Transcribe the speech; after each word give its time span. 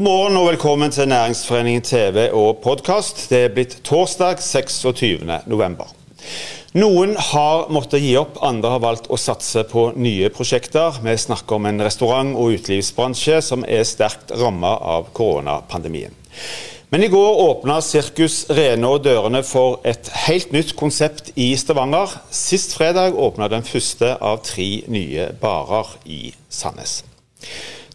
God 0.00 0.06
morgen 0.08 0.36
og 0.40 0.46
velkommen 0.46 0.90
til 0.90 1.08
Næringsforeningen 1.08 1.82
TV 1.84 2.22
og 2.32 2.62
podkast. 2.64 3.18
Det 3.28 3.38
er 3.44 3.50
blitt 3.52 3.74
torsdag 3.84 4.38
26. 4.40 5.18
november. 5.44 5.90
Noen 6.72 7.12
har 7.20 7.66
måttet 7.68 8.00
gi 8.00 8.14
opp, 8.16 8.38
andre 8.40 8.70
har 8.72 8.80
valgt 8.80 9.10
å 9.12 9.18
satse 9.20 9.66
på 9.68 9.90
nye 10.00 10.30
prosjekter. 10.32 10.96
Vi 11.04 11.18
snakker 11.20 11.58
om 11.58 11.68
en 11.68 11.84
restaurant- 11.84 12.32
og 12.32 12.56
utelivsbransje 12.56 13.42
som 13.44 13.68
er 13.68 13.84
sterkt 13.84 14.32
rammet 14.40 14.88
av 14.94 15.12
koronapandemien. 15.12 16.16
Men 16.88 17.04
i 17.04 17.12
går 17.12 17.44
åpna 17.44 17.82
Sirkus 17.84 18.46
Renå 18.48 18.96
dørene 19.04 19.44
for 19.44 19.82
et 19.84 20.08
helt 20.24 20.56
nytt 20.56 20.78
konsept 20.80 21.28
i 21.36 21.52
Stavanger. 21.60 22.16
Sist 22.32 22.72
fredag 22.72 23.20
åpna 23.20 23.52
den 23.52 23.68
første 23.68 24.16
av 24.16 24.40
tre 24.48 24.70
nye 24.88 25.28
barer 25.44 25.92
i 26.08 26.32
Sandnes. 26.48 27.02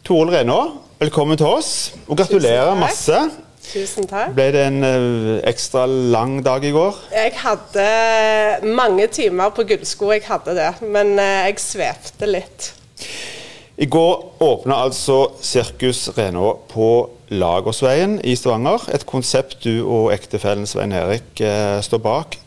Toril 0.06 0.30
Renå, 0.30 0.85
velkommen 1.06 1.38
til 1.38 1.46
oss, 1.46 1.94
og 2.10 2.18
gratulerer 2.18 2.74
masse. 2.80 3.18
Tusen 3.66 4.08
takk. 4.10 4.32
Ble 4.34 4.48
det 4.54 4.62
en 4.70 4.80
uh, 4.86 5.36
ekstra 5.46 5.84
lang 5.90 6.40
dag 6.46 6.64
i 6.66 6.72
går? 6.74 6.98
Jeg 7.14 7.34
hadde 7.42 8.72
mange 8.78 9.06
timer 9.14 9.52
på 9.54 9.66
gullsko, 9.70 10.10
jeg 10.16 10.24
hadde 10.26 10.56
det. 10.58 10.72
Men 10.82 11.14
uh, 11.20 11.46
jeg 11.46 11.60
svevde 11.62 12.30
litt. 12.30 12.72
I 13.78 13.90
går 13.92 14.42
åpna 14.46 14.80
altså 14.86 15.20
Sirkus 15.44 16.08
Renå 16.16 16.56
på 16.72 16.90
Lagersveien 17.36 18.18
i 18.24 18.38
Stavanger. 18.40 18.88
Et 18.96 19.06
konsept 19.06 19.60
du 19.66 19.84
og 19.84 20.14
ektefellen 20.16 20.66
Svein 20.70 20.96
Erik 20.96 21.44
uh, 21.44 21.82
står 21.86 22.02
bak. 22.06 22.40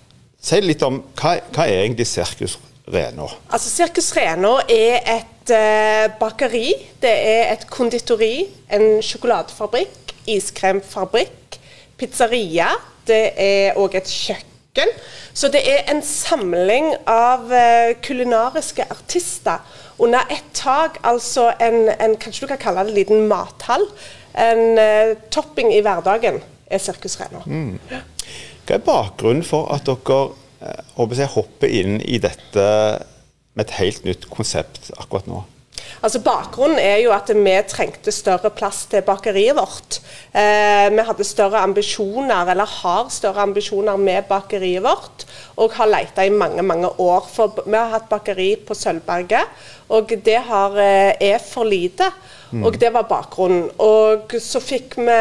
Si 0.42 0.62
litt 0.64 0.82
om 0.86 1.02
hva, 1.18 1.36
hva 1.54 1.66
er 1.66 1.84
egentlig 1.84 2.08
Sirkus 2.10 2.58
Renå? 2.90 3.28
Altså, 3.52 3.70
Sirkus 3.70 4.14
Renå 4.16 4.56
er 4.66 5.02
et 5.18 5.37
uh, 5.52 6.08
bakeri, 6.20 6.72
det 7.02 7.12
er 7.12 7.52
et 7.52 7.64
konditori, 7.70 8.48
en 8.72 9.02
sjokoladefabrikk, 9.04 10.14
iskremfabrikk, 10.28 11.58
pizzeria. 11.98 12.70
Det 13.08 13.22
er 13.40 13.78
òg 13.80 13.96
et 13.98 14.10
kjøkken. 14.12 14.92
Så 15.32 15.48
det 15.52 15.62
er 15.70 15.88
en 15.92 16.02
samling 16.04 16.92
av 17.08 17.48
uh, 17.48 17.94
kulinariske 18.04 18.84
artister 18.90 19.64
under 19.98 20.28
ett 20.30 20.52
tak. 20.54 21.00
Altså 21.06 21.50
en, 21.60 21.88
en, 21.94 22.16
kanskje 22.20 22.46
du 22.46 22.52
kan 22.52 22.62
kalle 22.62 22.84
det 22.84 22.92
en 22.92 23.00
liten 23.00 23.28
mathall. 23.30 23.86
En 24.38 24.64
uh, 24.78 25.16
topping 25.32 25.72
i 25.74 25.82
hverdagen 25.82 26.42
er 26.68 26.82
Sirkus 26.82 27.16
Renå. 27.20 27.42
Mm. 27.46 27.78
Hva 28.68 28.76
er 28.76 28.84
bakgrunnen 28.84 29.46
for 29.46 29.70
at 29.72 29.88
dere 29.88 30.28
jeg, 30.60 31.30
hopper 31.32 31.70
inn 31.70 32.00
i 32.02 32.18
dette 32.20 32.66
med 33.58 33.66
et 33.66 33.78
helt 33.80 34.04
nytt 34.06 34.28
konsept 34.30 34.92
akkurat 34.96 35.26
nå? 35.30 35.42
Altså 36.04 36.20
Bakgrunnen 36.22 36.78
er 36.78 37.00
jo 37.02 37.10
at 37.14 37.30
vi 37.34 37.54
trengte 37.66 38.12
større 38.14 38.50
plass 38.54 38.84
til 38.90 39.02
bakeriet 39.06 39.56
vårt. 39.58 39.98
Eh, 40.30 40.86
vi 40.94 41.04
hadde 41.08 41.26
større 41.26 41.62
ambisjoner, 41.66 42.52
eller 42.52 42.70
har 42.70 43.08
større 43.10 43.42
ambisjoner 43.46 43.98
med 43.98 44.28
bakeriet 44.28 44.84
vårt, 44.84 45.26
og 45.56 45.74
har 45.78 45.90
leita 45.90 46.26
i 46.26 46.34
mange 46.34 46.62
mange 46.62 46.90
år. 47.02 47.26
For 47.32 47.62
vi 47.64 47.74
har 47.74 47.90
hatt 47.96 48.08
bakeri 48.10 48.52
på 48.62 48.76
Sølvberget, 48.78 49.58
og 49.88 50.14
det 50.24 50.38
har, 50.50 50.78
eh, 50.78 51.16
er 51.32 51.38
for 51.38 51.64
lite. 51.64 52.12
Mm. 52.52 52.64
Og 52.64 52.80
det 52.80 52.92
var 52.92 53.02
bakgrunnen. 53.02 53.70
Og 53.78 54.30
så 54.40 54.60
fikk 54.60 54.96
vi 54.96 55.18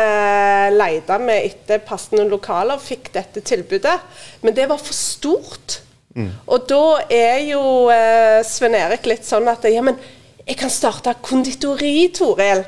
leita 0.77 1.17
med 1.19 1.43
etter 1.43 1.79
passende 1.79 2.29
lokaler 2.29 2.77
og 2.77 2.81
fikk 2.81 3.11
dette 3.13 3.41
tilbudet. 3.41 3.99
Men 4.41 4.53
det 4.53 4.69
var 4.69 4.77
for 4.77 4.93
stort. 4.93 5.81
Mm. 6.17 6.29
Og 6.49 6.63
da 6.69 6.83
er 7.13 7.41
jo 7.45 7.63
eh, 7.93 8.39
Sven 8.47 8.75
Erik 8.77 9.05
litt 9.05 9.27
sånn 9.27 9.47
at 9.51 9.67
ja, 9.69 9.83
men 9.85 9.99
jeg 10.47 10.57
kan 10.57 10.71
starte 10.71 11.13
konditori, 11.21 12.09
Toril. 12.15 12.63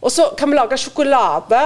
Og 0.00 0.12
så 0.12 0.30
kan 0.38 0.50
vi 0.50 0.56
lage 0.56 0.78
sjokolade. 0.80 1.60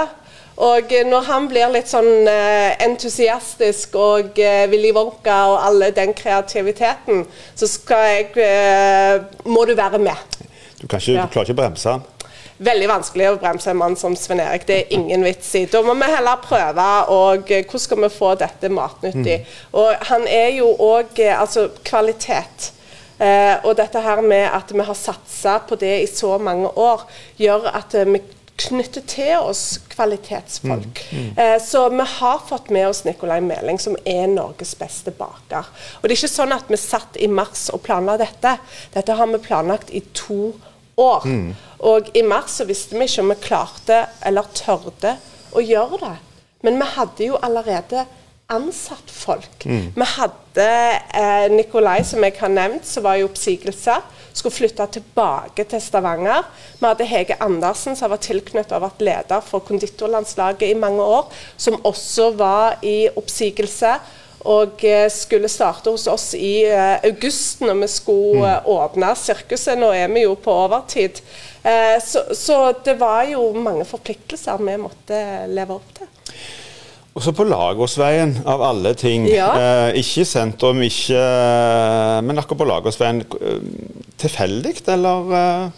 Og 0.61 0.93
når 1.07 1.25
han 1.25 1.47
blir 1.49 1.71
litt 1.73 1.89
sånn 1.89 2.27
eh, 2.29 2.73
entusiastisk 2.83 3.95
og 3.97 4.37
eh, 4.41 4.65
Willy 4.69 4.91
Wonka 4.93 5.37
og 5.53 5.59
alle 5.63 5.89
den 5.95 6.11
kreativiteten, 6.17 7.23
så 7.55 7.69
jeg 8.11 8.33
eh, 8.35 9.23
Må 9.45 9.65
du 9.65 9.73
være 9.77 9.97
med. 9.97 10.17
Du, 10.77 10.85
ikke, 10.85 10.99
ja. 11.13 11.23
du 11.25 11.33
klarer 11.33 11.47
ikke 11.47 11.55
å 11.55 11.61
bremse 11.63 11.95
han? 11.95 12.05
Veldig 12.61 12.89
vanskelig 12.91 13.29
å 13.31 13.37
bremse 13.41 13.71
en 13.71 13.79
mann 13.79 13.95
som 13.97 14.15
Sven 14.17 14.41
Erik. 14.43 14.67
Det 14.67 14.77
er 14.81 14.93
ingen 14.97 15.25
vits 15.25 15.49
i. 15.57 15.65
Da 15.71 15.81
må 15.85 15.95
vi 15.97 16.09
heller 16.11 16.41
prøve 16.43 16.89
og 17.13 17.49
eh, 17.51 17.63
hvordan 17.65 17.85
skal 17.85 18.03
vi 18.03 18.11
få 18.13 18.33
dette 18.41 18.69
matnyttig. 18.73 19.39
Mm. 19.41 19.79
Og 19.81 20.05
han 20.11 20.27
er 20.29 20.51
jo 20.59 20.69
òg 20.91 21.23
eh, 21.23 21.33
altså 21.37 21.69
kvalitet. 21.87 22.71
Eh, 23.21 23.55
og 23.65 23.75
dette 23.77 24.01
her 24.01 24.21
med 24.25 24.47
at 24.49 24.71
vi 24.73 24.85
har 24.85 24.97
satsa 24.97 25.59
på 25.69 25.77
det 25.81 25.95
i 26.03 26.07
så 26.09 26.37
mange 26.41 26.69
år, 26.77 27.03
gjør 27.37 27.67
at 27.73 27.97
eh, 27.97 28.09
vi 28.09 28.21
knytter 28.61 29.03
til 29.09 29.35
oss 29.41 29.79
kvalitetsfolk. 29.89 31.01
Mm, 31.11 31.19
mm. 31.19 31.37
Eh, 31.37 31.57
så 31.61 31.87
vi 31.89 32.05
har 32.17 32.41
fått 32.47 32.69
med 32.69 32.87
oss 32.89 33.03
Nicolai 33.05 33.39
Meling, 33.41 33.79
som 33.81 33.97
er 34.05 34.27
Norges 34.29 34.73
beste 34.77 35.13
baker. 35.17 35.69
Og 36.01 36.05
det 36.05 36.15
er 36.15 36.19
ikke 36.19 36.33
sånn 36.33 36.53
at 36.53 36.69
vi 36.69 36.81
satt 36.81 37.17
i 37.17 37.29
mars 37.29 37.69
og 37.73 37.81
planla 37.85 38.19
dette. 38.21 38.57
Dette 38.93 39.17
har 39.17 39.29
vi 39.33 39.41
planlagt 39.41 39.93
i 39.93 40.03
to 40.17 40.51
år 40.51 40.67
år. 40.99 41.25
Mm. 41.25 41.51
Og 41.91 42.09
i 42.17 42.23
mars 42.25 42.57
så 42.59 42.67
visste 42.69 42.97
vi 42.97 43.07
ikke 43.07 43.23
om 43.23 43.33
vi 43.33 43.39
klarte 43.43 44.01
eller 44.25 44.49
tørde 44.57 45.15
å 45.55 45.63
gjøre 45.63 46.01
det. 46.03 46.15
Men 46.65 46.77
vi 46.77 46.89
hadde 46.95 47.29
jo 47.31 47.39
allerede 47.41 48.05
ansatt 48.51 49.11
folk. 49.11 49.65
Mm. 49.65 49.93
Vi 49.95 50.07
hadde 50.15 50.67
eh, 51.15 51.47
Nikolai, 51.51 52.01
som 52.03 52.23
jeg 52.23 52.35
har 52.39 52.51
nevnt, 52.51 52.87
som 52.87 53.05
var 53.05 53.19
i 53.19 53.25
oppsigelse. 53.25 53.95
Skulle 54.31 54.55
flytte 54.55 54.87
tilbake 54.97 55.65
til 55.71 55.81
Stavanger. 55.83 56.45
Vi 56.79 56.85
hadde 56.85 57.07
Hege 57.07 57.37
Andersen, 57.43 57.95
som 57.99 58.11
var 58.11 58.21
tilknyttet 58.23 58.75
og 58.75 58.85
vært 58.85 59.03
leder 59.07 59.43
for 59.45 59.63
konditorlandslaget 59.67 60.67
i 60.69 60.79
mange 60.79 61.03
år, 61.03 61.31
som 61.57 61.79
også 61.87 62.31
var 62.39 62.77
i 62.83 63.07
oppsigelse 63.15 63.95
og 64.49 64.81
eh, 64.87 65.05
skulle 65.13 65.49
starte 65.51 65.91
hos 65.93 66.07
oss 66.09 66.31
i 66.37 66.63
uh, 66.65 66.97
august, 67.05 67.61
når 67.61 67.77
vi 67.83 67.89
skulle 67.91 68.55
mm. 68.57 68.69
åpne 68.73 69.11
sirkuset. 69.19 69.77
Nå 69.79 69.91
er 69.93 70.09
vi 70.13 70.25
jo 70.25 70.35
på 70.39 70.55
overtid. 70.65 71.21
Så, 72.01 72.23
så, 72.33 72.55
det 72.81 72.95
var 72.97 73.27
jo 73.29 73.51
mange 73.53 73.83
forpliktelser 73.85 74.57
vi 74.65 74.79
måtte 74.81 75.17
leve 75.53 75.75
opp 75.75 75.91
til. 75.93 76.07
Og 77.13 77.21
så 77.21 77.33
på 77.37 77.45
Lagåsveien, 77.45 78.31
av 78.49 78.63
alle 78.65 78.95
ting. 78.97 79.27
Ja. 79.29 79.91
ikke 79.93 80.25
sentrum, 80.25 80.81
ikke 80.81 81.21
Men 82.25 82.41
akkurat 82.41 82.63
på 82.63 82.69
Lagåsveien. 82.71 83.21
Tilfeldig, 84.17 84.73
eller? 84.89 85.69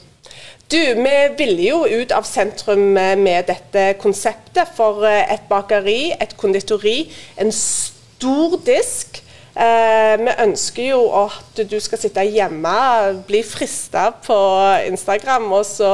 Du, 0.71 0.79
vi 0.79 1.17
ville 1.41 1.67
jo 1.67 1.81
ut 1.83 2.15
av 2.15 2.23
sentrum 2.23 2.93
med 2.95 3.49
dette 3.51 3.97
konseptet. 3.99 4.71
For 4.77 5.03
et 5.09 5.49
bakeri, 5.51 6.13
et 6.15 6.37
konditori, 6.39 7.01
en 7.43 7.51
stor 7.51 7.92
stor 8.23 8.55
disk. 8.65 9.19
Eh, 9.53 10.15
vi 10.17 10.31
ønsker 10.41 10.87
jo 10.87 11.01
at 11.13 11.59
du 11.69 11.75
skal 11.83 11.99
sitte 12.01 12.23
hjemme, 12.25 12.71
bli 13.27 13.43
frista 13.45 14.07
på 14.25 14.37
Instagram 14.87 15.45
og 15.53 15.65
så 15.67 15.91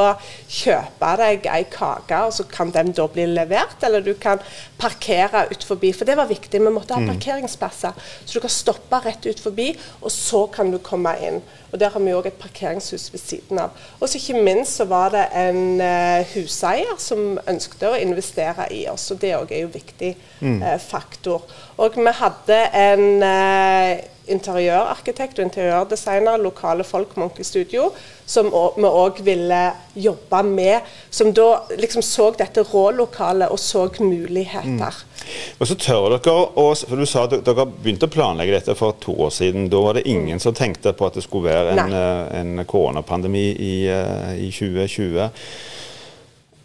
kjøpe 0.48 1.10
deg 1.20 1.50
ei 1.52 1.66
kake, 1.68 2.22
og 2.24 2.32
så 2.38 2.46
kan 2.48 2.72
den 2.72 2.94
da 2.96 3.08
bli 3.12 3.26
levert. 3.34 3.82
Eller 3.84 4.06
du 4.06 4.14
kan 4.22 4.40
parkere 4.80 5.48
ut 5.52 5.66
forbi, 5.68 5.92
for 5.92 6.08
det 6.08 6.16
var 6.20 6.30
viktig. 6.30 6.62
Vi 6.62 6.72
måtte 6.72 6.96
ha 6.96 7.02
mm. 7.04 7.12
parkeringsplasser. 7.16 7.98
Så 8.24 8.38
du 8.38 8.46
kan 8.46 8.54
stoppe 8.54 9.02
rett 9.04 9.26
ut 9.28 9.42
forbi, 9.44 9.74
og 10.00 10.14
så 10.14 10.46
kan 10.54 10.72
du 10.72 10.80
komme 10.80 11.18
inn. 11.26 11.42
Og 11.72 11.80
Der 11.80 11.90
har 11.90 12.00
vi 12.00 12.14
òg 12.14 12.28
et 12.28 12.40
parkeringshus 12.42 13.10
ved 13.14 13.20
siden 13.20 13.60
av. 13.60 13.70
Og 14.00 14.10
så 14.10 14.18
ikke 14.18 14.44
minst 14.44 14.76
så 14.80 14.86
var 14.90 15.10
det 15.14 15.26
en 15.38 15.82
uh, 15.82 16.26
huseier 16.34 16.98
som 16.98 17.40
ønsket 17.48 17.88
å 17.90 17.96
investere 18.00 18.68
i 18.74 18.86
oss, 18.90 19.10
og 19.12 19.22
det 19.22 19.36
òg 19.38 19.52
er 19.54 19.66
jo 19.66 19.74
viktig 19.74 20.16
mm. 20.40 20.62
uh, 20.64 20.78
faktor. 20.82 21.46
Og 21.78 21.98
vi 21.98 22.16
hadde 22.22 22.62
en 22.74 23.06
uh, 23.24 24.19
interiørarkitekt 24.32 25.40
og 25.40 25.48
interiørdesigner, 25.48 26.40
lokale 26.42 26.86
folk, 26.88 27.16
Monkey 27.20 27.44
Studio, 27.48 27.90
som 28.30 28.50
vi 28.52 28.90
òg 28.90 29.22
ville 29.26 29.62
jobbe 29.96 30.42
med. 30.48 30.90
Som 31.10 31.34
da 31.34 31.66
liksom 31.78 32.06
så 32.06 32.30
dette 32.38 32.64
rålokalet 32.70 33.52
og 33.52 33.60
så 33.60 33.88
muligheter. 34.00 34.68
Mm. 34.70 35.10
Og 35.60 35.68
så 35.68 35.76
tør 35.80 36.16
dere 36.16 36.36
å, 36.58 36.68
for 36.76 37.00
Du 37.00 37.06
sa 37.10 37.26
at 37.28 37.36
dere 37.46 37.66
begynte 37.70 38.08
å 38.10 38.14
planlegge 38.14 38.56
dette 38.58 38.78
for 38.80 38.98
to 39.02 39.16
år 39.26 39.34
siden. 39.36 39.70
Da 39.72 39.82
var 39.84 39.98
det 39.98 40.08
ingen 40.08 40.38
mm. 40.38 40.44
som 40.46 40.56
tenkte 40.58 40.94
på 40.94 41.10
at 41.10 41.18
det 41.18 41.26
skulle 41.26 41.50
være 41.50 41.76
en, 41.76 41.98
eh, 41.98 42.40
en 42.40 42.66
koronapandemi 42.70 43.50
i, 43.54 43.76
eh, 43.92 44.32
i 44.48 44.52
2020. 44.54 45.30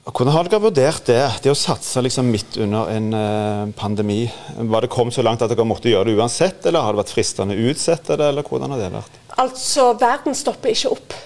Hvordan 0.05 0.35
har 0.35 0.49
dere 0.49 0.61
vurdert 0.61 1.07
det, 1.09 1.21
det 1.41 1.49
å 1.49 1.57
satse 1.57 2.03
liksom 2.05 2.29
midt 2.29 2.59
under 2.61 2.91
en 2.93 3.07
uh, 3.17 3.71
pandemi? 3.79 4.27
Var 4.57 4.85
det 4.85 4.91
kommet 4.93 5.17
så 5.17 5.25
langt 5.25 5.41
at 5.41 5.53
dere 5.53 5.65
måtte 5.65 5.89
gjøre 5.89 6.11
det 6.11 6.19
uansett, 6.19 6.59
eller 6.69 6.85
har 6.85 6.93
det 6.93 7.01
vært 7.01 7.13
fristende 7.15 7.57
å 7.57 7.71
utsette 7.71 8.19
det, 8.21 8.27
eller 8.29 8.45
hvordan 8.45 8.75
har 8.75 8.83
det 8.83 8.91
vært? 8.93 9.17
Altså, 9.41 9.87
verden 10.01 10.37
stopper 10.37 10.75
ikke 10.75 10.93
opp. 10.93 11.17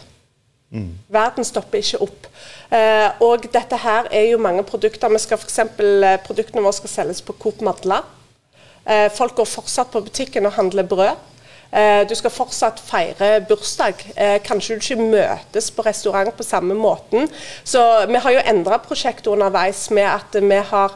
Mm. 0.71 0.93
Verden 1.11 1.49
stopper 1.49 1.83
ikke 1.83 2.01
opp. 2.07 2.29
Eh, 2.71 3.09
og 3.25 3.49
dette 3.51 3.81
her 3.83 4.13
er 4.15 4.29
jo 4.31 4.39
mange 4.45 4.63
produkter. 4.69 5.11
Vi 5.11 5.25
skal 5.27 5.41
f.eks. 5.41 5.59
Uh, 5.81 6.15
produktene 6.23 6.63
våre 6.63 6.77
skal 6.79 6.95
selges 6.95 7.25
på 7.25 7.35
Coop 7.41 7.65
Madla. 7.67 8.05
Eh, 8.89 9.09
folk 9.13 9.35
går 9.37 9.49
fortsatt 9.49 9.91
på 9.93 10.01
butikken 10.07 10.47
og 10.49 10.55
handler 10.57 10.87
brød. 10.89 11.27
Eh, 11.71 12.09
du 12.09 12.15
skal 12.17 12.33
fortsatt 12.33 12.81
feire 12.81 13.41
bursdag. 13.49 14.01
Eh, 14.17 14.39
kanskje 14.45 14.77
du 14.77 14.85
ikke 14.85 15.09
møtes 15.11 15.71
på 15.71 15.85
restaurant 15.85 16.33
på 16.37 16.47
samme 16.47 16.75
måten. 16.75 17.29
Så 17.65 17.83
vi 18.09 18.21
har 18.25 18.37
jo 18.37 18.45
endra 18.47 18.79
prosjektet 18.81 19.33
underveis 19.33 19.89
med 19.91 20.09
at 20.09 20.39
vi 20.41 20.63
har 20.71 20.95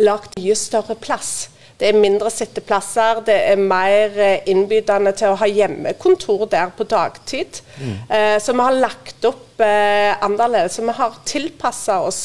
lagd 0.00 0.38
mye 0.38 0.56
større 0.56 0.96
plass. 0.96 1.50
Det 1.78 1.88
er 1.90 1.98
mindre 1.98 2.30
sitteplasser, 2.30 3.20
det 3.26 3.36
er 3.50 3.60
mer 3.60 4.16
eh, 4.16 4.48
innbydende 4.48 5.12
til 5.18 5.34
å 5.34 5.38
ha 5.42 5.48
hjemmekontor 5.50 6.46
der 6.48 6.72
på 6.76 6.86
dagtid. 6.88 7.60
Mm. 7.76 8.38
Så 8.40 8.54
vi 8.54 8.62
har 8.62 8.78
lagt 8.78 9.26
opp 9.26 9.60
annerledes. 9.60 10.78
Så 10.78 10.84
vi 10.86 10.94
har 10.94 11.18
tilpassa 11.26 11.98
oss 12.00 12.22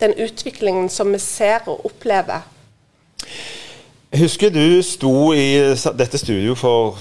den 0.00 0.14
utviklingen 0.14 0.88
som 0.92 1.10
vi 1.12 1.18
ser 1.18 1.66
og 1.66 1.86
opplever. 1.88 2.44
Jeg 4.10 4.24
husker 4.24 4.50
du 4.50 4.80
sto 4.82 5.30
i 5.38 5.54
dette 5.94 6.18
studioet 6.18 6.58
for 6.58 6.96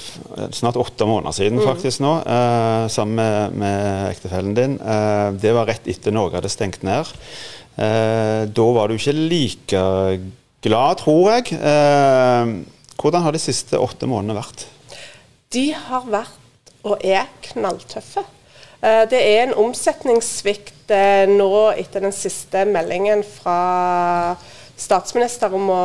snart 0.53 0.77
åtte 0.77 1.07
måneder 1.09 1.33
siden 1.33 1.57
mm. 1.57 1.65
faktisk 1.65 2.03
nå, 2.05 2.11
eh, 2.21 2.83
sammen 2.93 3.17
med, 3.17 3.55
med 3.63 4.11
ektefellen 4.11 4.53
din. 4.53 4.75
Eh, 4.77 5.29
det 5.41 5.55
var 5.57 5.65
rett 5.71 5.89
etter 5.89 6.13
Norge 6.13 6.37
hadde 6.37 6.51
stengt 6.53 6.83
ned. 6.85 7.09
Eh, 7.81 8.43
da 8.45 8.67
var 8.75 8.91
du 8.91 8.99
ikke 8.99 9.15
like 9.17 9.81
glad, 10.61 11.01
tror 11.01 11.31
jeg. 11.33 11.57
Eh, 11.57 12.51
hvordan 13.01 13.25
har 13.25 13.33
de 13.33 13.41
siste 13.41 13.81
åtte 13.81 14.05
månedene 14.05 14.37
vært? 14.37 14.67
De 15.49 15.65
har 15.73 16.05
vært 16.13 16.73
og 16.85 17.01
er 17.01 17.25
knalltøffe. 17.49 18.21
Eh, 18.85 19.07
det 19.09 19.23
er 19.23 19.47
en 19.47 19.55
omsetningssvikt 19.65 20.93
eh, 20.93 21.25
nå 21.25 21.49
etter 21.73 22.05
den 22.05 22.13
siste 22.13 22.67
meldingen 22.69 23.25
fra 23.25 24.35
statsminister 24.79 25.57
om 25.57 25.73
å 25.73 25.81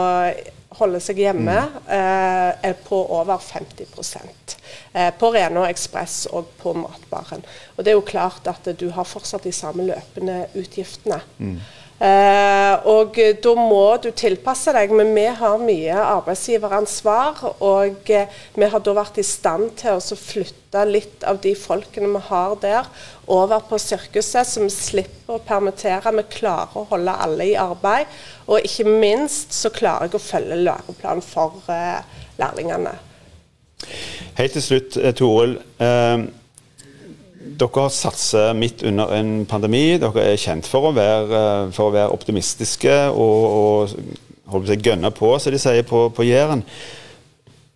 holde 0.78 1.00
seg 1.02 1.20
hjemme, 1.22 1.54
mm. 1.54 1.86
eh, 1.96 2.68
er 2.70 2.76
på 2.86 2.98
over 3.16 3.38
50 3.38 3.86
eh, 4.92 5.10
På 5.18 5.30
Rena 5.34 5.68
Ekspress 5.70 6.26
og 6.32 6.50
på 6.58 6.74
Matbaren. 6.78 7.44
Og 7.76 7.84
Det 7.84 7.92
er 7.92 7.98
jo 7.98 8.06
klart 8.06 8.48
at 8.50 8.68
du 8.80 8.90
har 8.90 9.08
fortsatt 9.08 9.44
de 9.44 9.52
samme 9.52 9.86
løpende 9.86 10.46
utgiftene. 10.54 11.20
Mm. 11.38 11.58
Eh, 12.02 12.74
og 12.90 13.14
da 13.14 13.52
må 13.54 13.84
du 14.02 14.08
tilpasse 14.10 14.72
deg, 14.74 14.90
men 14.96 15.12
vi 15.14 15.28
har 15.38 15.62
mye 15.62 15.94
arbeidsgiveransvar. 16.02 17.44
Og 17.62 18.10
eh, 18.10 18.34
vi 18.58 18.68
har 18.70 18.82
da 18.82 18.96
vært 18.98 19.20
i 19.22 19.26
stand 19.26 19.76
til 19.80 20.00
å 20.00 20.18
flytte 20.18 20.84
litt 20.88 21.22
av 21.28 21.38
de 21.44 21.54
folkene 21.54 22.10
vi 22.16 22.22
har 22.28 22.56
der, 22.62 22.90
over 23.30 23.62
på 23.68 23.78
sirkuset, 23.78 24.42
så 24.48 24.64
vi 24.64 24.70
slipper 24.74 25.38
å 25.38 25.42
permittere. 25.46 26.12
Vi 26.18 26.26
klarer 26.34 26.76
å 26.82 26.86
holde 26.90 27.18
alle 27.26 27.50
i 27.52 27.58
arbeid. 27.60 28.10
Og 28.48 28.66
ikke 28.66 28.88
minst 28.90 29.54
så 29.56 29.70
klarer 29.74 30.10
jeg 30.10 30.18
å 30.18 30.24
følge 30.26 30.62
læreplanen 30.64 31.24
for 31.24 31.62
eh, 31.72 32.00
lærlingene. 32.42 32.96
Helt 34.34 34.58
til 34.58 34.64
slutt, 34.64 34.98
eh, 34.98 35.14
Toril. 35.14 35.60
Eh, 37.44 37.50
dere 37.58 37.80
har 37.80 37.88
satset 37.88 38.56
midt 38.56 38.82
under 38.82 39.14
en 39.14 39.46
pandemi. 39.46 39.98
Dere 39.98 40.32
er 40.32 40.40
kjent 40.40 40.66
for 40.66 40.90
å 40.90 40.96
være, 40.96 41.70
for 41.72 41.88
å 41.88 41.94
være 41.94 42.12
optimistiske 42.14 42.98
og, 43.12 43.94
og 44.50 44.68
seg, 44.68 44.84
gønne 44.84 45.10
på, 45.14 45.38
som 45.38 45.52
de 45.52 45.60
sier 45.60 45.86
på, 45.88 46.08
på 46.14 46.26
Jæren. 46.28 46.64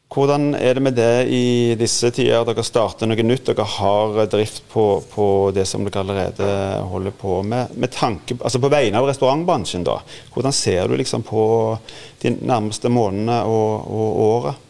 Hvordan 0.09 0.55
er 0.56 0.75
det 0.75 0.82
med 0.82 0.94
det 0.97 1.29
i 1.29 1.75
disse 1.76 2.09
tider? 2.17 2.47
Dere 2.49 2.65
starter 2.65 3.06
noe 3.06 3.25
nytt. 3.26 3.50
Dere 3.50 3.67
har 3.69 4.23
drift 4.32 4.62
på, 4.73 5.03
på 5.12 5.26
det 5.53 5.67
som 5.69 5.85
dere 5.85 6.00
allerede 6.00 6.47
holder 6.88 7.12
på 7.12 7.43
med. 7.44 7.75
med 7.76 7.93
tanke, 7.93 8.38
altså 8.41 8.59
På 8.59 8.70
vegne 8.73 8.99
av 8.99 9.09
restaurantbransjen, 9.11 9.85
da. 9.85 9.99
Hvordan 10.32 10.56
ser 10.56 10.88
du 10.88 10.97
liksom 10.97 11.23
på 11.29 11.43
de 12.25 12.32
nærmeste 12.41 12.88
månedene 12.88 13.43
og, 13.44 13.85
og 13.85 14.25
året? 14.31 14.65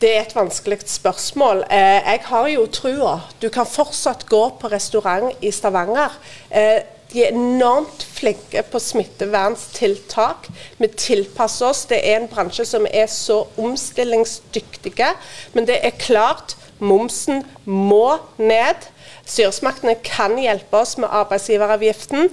Det 0.00 0.16
er 0.16 0.22
et 0.22 0.32
vanskelig 0.32 0.78
spørsmål. 0.88 1.58
Eh, 1.70 2.00
jeg 2.08 2.20
har 2.24 2.46
jo 2.48 2.62
trua. 2.72 3.18
Du 3.42 3.50
kan 3.52 3.66
fortsatt 3.68 4.24
gå 4.26 4.46
på 4.60 4.68
restaurant 4.72 5.34
i 5.44 5.50
Stavanger. 5.52 6.14
Eh, 6.50 6.80
de 7.12 7.24
er 7.24 7.34
enormt 7.34 8.06
flinke 8.08 8.62
på 8.62 8.78
smittevernstiltak. 8.80 10.48
Vi 10.78 10.86
tilpasser 10.86 11.66
oss. 11.66 11.84
Det 11.84 11.98
er 12.00 12.16
en 12.16 12.28
bransje 12.32 12.64
som 12.64 12.86
er 12.88 13.06
så 13.12 13.42
omstillingsdyktige. 13.58 15.10
Men 15.52 15.66
det 15.68 15.76
er 15.82 15.98
klart, 15.98 16.56
momsen 16.78 17.44
må 17.64 18.16
ned. 18.38 18.88
Styresmaktene 19.26 19.98
kan 20.04 20.38
hjelpe 20.40 20.80
oss 20.80 20.96
med 20.96 21.12
arbeidsgiveravgiften. 21.12 22.30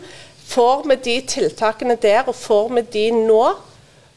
Får 0.48 0.88
vi 0.88 0.96
de 0.96 1.22
tiltakene 1.28 2.00
der, 2.00 2.24
og 2.28 2.36
får 2.36 2.72
vi 2.78 2.82
de 2.94 3.12
nå, 3.12 3.58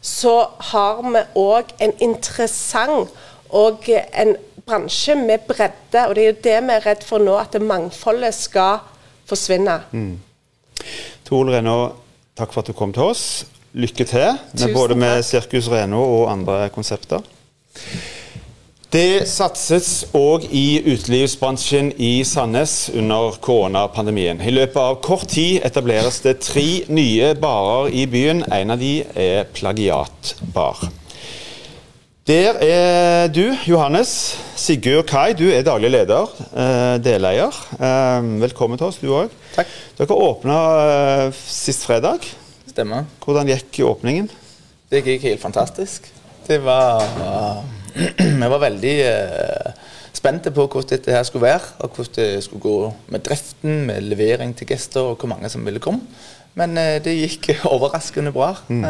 så 0.00 0.46
har 0.70 1.02
vi 1.02 1.24
òg 1.36 1.74
en 1.80 1.92
interessant 2.00 3.10
og 3.56 3.88
en 3.90 4.36
bransje 4.66 5.14
med 5.18 5.46
bredde. 5.48 6.06
Og 6.06 6.14
det 6.14 6.24
er 6.24 6.30
jo 6.30 6.38
det 6.44 6.58
vi 6.66 6.76
er 6.76 6.86
redd 6.86 7.06
for 7.06 7.22
nå, 7.22 7.36
at 7.40 7.56
mangfoldet 7.62 8.34
skal 8.36 8.84
forsvinne. 9.30 9.80
Mm. 9.92 10.14
Tor 11.26 11.50
Renå, 11.52 11.78
takk 12.38 12.54
for 12.54 12.62
at 12.62 12.70
du 12.70 12.76
kom 12.76 12.94
til 12.96 13.10
oss. 13.10 13.24
Lykke 13.72 14.04
til 14.04 14.32
med 14.58 14.72
både 14.74 14.96
med 14.98 15.22
Sirkus 15.22 15.68
Reno 15.70 16.00
og 16.02 16.30
andre 16.32 16.64
konsepter. 16.74 17.22
Det 18.90 19.22
satses 19.30 20.08
òg 20.18 20.48
i 20.50 20.80
utelivsbransjen 20.82 21.92
i 22.02 22.24
Sandnes 22.26 22.88
under 22.90 23.36
koronapandemien. 23.38 24.40
I 24.42 24.50
løpet 24.50 24.80
av 24.82 24.96
kort 25.06 25.28
tid 25.30 25.60
etableres 25.62 26.18
det 26.24 26.40
tre 26.42 26.66
nye 26.90 27.30
barer 27.38 27.94
i 27.94 28.08
byen. 28.10 28.42
En 28.50 28.74
av 28.74 28.82
de 28.82 28.96
er 29.14 29.46
Plagiatbar. 29.54 30.88
Der 32.28 32.52
er 32.60 33.28
du, 33.32 33.56
Johannes. 33.64 34.36
Sigurd 34.56 35.06
Kai, 35.08 35.32
du 35.32 35.46
er 35.48 35.62
daglig 35.64 35.88
leder, 35.88 36.28
eh, 36.52 36.98
deleier. 37.00 37.54
Eh, 37.80 38.26
velkommen 38.42 38.76
til 38.76 38.90
oss, 38.90 38.98
du 39.00 39.08
òg. 39.08 39.32
Dere 39.96 40.16
åpna 40.26 40.56
eh, 40.82 41.32
sist 41.32 41.86
fredag. 41.88 42.26
Stemmer. 42.68 43.06
Hvordan 43.24 43.48
gikk 43.48 43.80
åpningen? 43.88 44.28
Det 44.92 45.00
gikk 45.06 45.24
helt 45.30 45.40
fantastisk. 45.40 46.10
Det 46.44 46.58
var 46.60 47.06
Vi 48.20 48.50
var 48.52 48.60
veldig 48.66 48.94
spente 50.12 50.52
på 50.52 50.68
hvordan 50.68 50.90
dette 50.92 51.16
her 51.16 51.24
skulle 51.24 51.48
være, 51.48 51.72
og 51.80 51.96
hvordan 51.96 52.12
det 52.18 52.44
skulle 52.44 52.60
gå 52.60 52.92
med 53.16 53.24
driften, 53.24 53.86
med 53.88 54.04
levering 54.12 54.52
til 54.52 54.68
gjester 54.68 55.08
og 55.08 55.16
hvor 55.16 55.32
mange 55.32 55.48
som 55.48 55.64
ville 55.64 55.80
komme. 55.80 56.04
Men 56.52 56.76
det 56.76 57.16
gikk 57.16 57.54
overraskende 57.72 58.36
bra. 58.36 58.52
Mm 58.68 58.84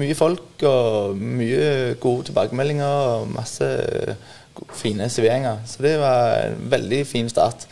mye 0.00 0.14
folk 0.16 0.62
og 0.68 1.18
mye 1.18 1.96
gode 2.00 2.30
tilbakemeldinger 2.30 2.86
og 3.16 3.32
masse 3.34 3.68
fine 4.76 5.08
serveringer. 5.12 5.64
Så 5.66 5.84
det 5.84 5.98
var 6.00 6.46
en 6.46 6.70
veldig 6.72 7.02
fin 7.08 7.28
start. 7.32 7.66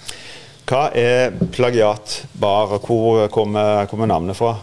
Hva 0.71 0.89
er 0.95 1.33
Plagiat 1.51 2.21
bar, 2.39 2.77
og 2.77 2.85
hvor 2.87 3.25
kommer, 3.33 3.87
kommer 3.91 4.11
navnet 4.11 4.39
fra? 4.39 4.55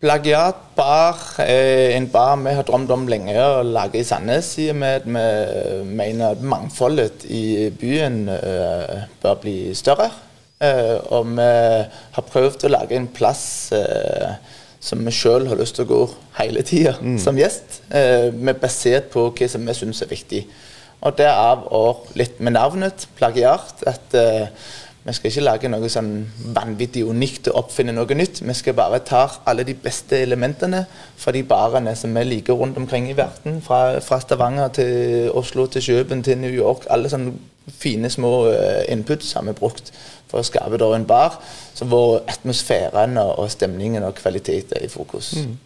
Plagiat 0.00 0.56
bar 0.78 1.18
er 1.44 1.98
en 1.98 2.06
bar 2.08 2.38
vi 2.40 2.54
har 2.56 2.64
drømt 2.64 2.92
om 2.94 3.02
lenge 3.10 3.34
å 3.36 3.60
lage 3.66 4.00
i 4.00 4.06
Sandnes, 4.08 4.54
i 4.62 4.70
og 4.72 4.78
med 4.80 5.02
at 5.02 5.10
vi 5.10 5.90
mener 5.98 6.30
at 6.30 6.40
mangfoldet 6.40 7.26
i 7.28 7.68
byen 7.76 8.22
uh, 8.32 9.04
bør 9.20 9.36
bli 9.42 9.58
større. 9.76 10.08
Uh, 10.60 10.96
og 11.12 11.28
vi 11.34 11.50
har 12.16 12.28
prøvd 12.32 12.64
å 12.64 12.72
lage 12.72 12.96
en 12.96 13.10
plass 13.12 13.44
uh, 13.76 14.40
som 14.80 15.02
vi 15.04 15.12
sjøl 15.12 15.46
har 15.50 15.60
lyst 15.60 15.76
til 15.76 15.86
å 15.86 15.90
gå 15.90 16.02
hele 16.38 16.64
tida 16.66 16.96
mm. 16.98 17.18
som 17.20 17.38
gjest, 17.38 17.82
eh, 17.92 18.30
med 18.32 18.60
basert 18.62 19.10
på 19.12 19.28
hva 19.28 19.48
som 19.52 19.66
vi 19.66 19.76
syns 19.76 20.02
er 20.04 20.12
viktig. 20.12 20.44
Og 21.00 21.16
Derav 21.16 21.66
og 21.72 22.08
litt 22.18 22.40
med 22.44 22.56
navnet, 22.56 23.06
plagiat. 23.16 23.84
At 23.88 24.16
eh, 24.16 24.48
vi 25.00 25.14
skal 25.16 25.30
ikke 25.30 25.44
lage 25.44 25.68
noe 25.72 25.88
sånn 25.88 26.10
vanvittig 26.52 27.06
unikt 27.08 27.48
og 27.48 27.62
oppfinne 27.62 27.94
noe 27.96 28.16
nytt. 28.16 28.42
Vi 28.44 28.56
skal 28.56 28.76
bare 28.76 29.00
ta 29.04 29.22
alle 29.48 29.64
de 29.64 29.72
beste 29.72 30.18
elementene 30.20 30.82
fra 31.16 31.32
de 31.32 31.40
barene 31.48 31.94
som 31.96 32.12
vi 32.16 32.26
liker 32.26 32.58
rundt 32.60 32.76
omkring 32.80 33.08
i 33.08 33.16
verden. 33.16 33.62
Fra, 33.64 33.96
fra 34.04 34.20
Stavanger 34.20 34.74
til 34.76 35.30
Oslo 35.40 35.64
til 35.72 35.86
Kjøben 35.86 36.24
til 36.26 36.40
New 36.42 36.52
York. 36.52 36.84
Alle 36.92 37.08
sånne 37.12 37.32
fine 37.78 38.10
små 38.10 38.32
uh, 38.50 38.80
inputs 38.92 39.34
har 39.36 39.46
vi 39.46 39.56
brukt 39.56 39.92
for 40.30 40.40
å 40.40 40.46
skape 40.46 40.78
en 40.94 41.06
bar 41.06 41.38
hvor 41.80 42.20
atmosfæren 42.28 43.16
og 43.18 43.46
stemningen 43.50 44.04
og 44.04 44.18
kvalitet 44.20 44.74
er 44.76 44.84
i 44.84 44.92
fokus. 44.92 45.32
Mm. 45.40 45.56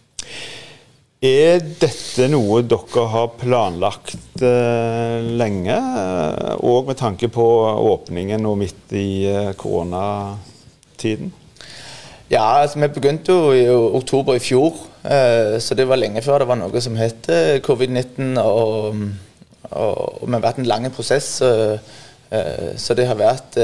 Er 1.25 1.61
dette 1.79 2.27
noe 2.29 2.59
dere 2.67 3.05
har 3.09 3.31
planlagt 3.39 4.43
uh, 4.43 5.23
lenge, 5.39 5.77
òg 6.59 6.81
uh, 6.83 6.89
med 6.89 6.99
tanke 6.99 7.29
på 7.33 7.45
åpningen 7.93 8.45
og 8.45 8.59
midt 8.59 8.93
i 8.93 9.25
uh, 9.31 9.53
koronatiden? 9.57 11.31
Ja, 12.29 12.61
altså 12.61 12.81
vi 12.81 12.89
begynte 12.97 13.33
jo 13.33 13.53
i 13.55 13.63
oktober 13.69 14.37
i 14.37 14.43
fjor, 14.43 14.77
uh, 15.07 15.55
så 15.61 15.77
det 15.77 15.87
var 15.89 16.01
lenge 16.01 16.21
før 16.25 16.43
det 16.43 16.49
var 16.51 16.59
noe 16.61 16.83
som 16.83 16.99
het 16.99 17.29
covid-19. 17.65 18.35
Og, 18.43 19.07
og, 19.71 20.21
og, 20.21 20.25
vi 20.25 20.33
har 20.33 20.43
vært 20.43 20.63
en 20.63 20.69
lang 20.69 20.89
prosess. 20.93 21.37
Så 22.75 22.95
det 22.97 23.05
har 23.07 23.15
vært 23.15 23.55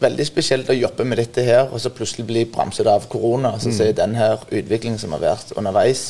veldig 0.00 0.24
spesielt 0.24 0.70
å 0.70 0.76
jobbe 0.76 1.04
med 1.04 1.18
dette 1.20 1.42
her, 1.44 1.66
og 1.66 1.82
så 1.82 1.90
plutselig 1.92 2.24
bli 2.28 2.44
bremset 2.48 2.86
av 2.88 3.04
korona. 3.12 3.56
Så 3.60 3.72
mm. 3.72 3.74
se 3.76 3.88
den 3.98 4.14
her 4.16 4.38
utviklingen 4.46 4.96
som 5.02 5.12
har 5.16 5.24
vært 5.24 5.50
underveis. 5.58 6.04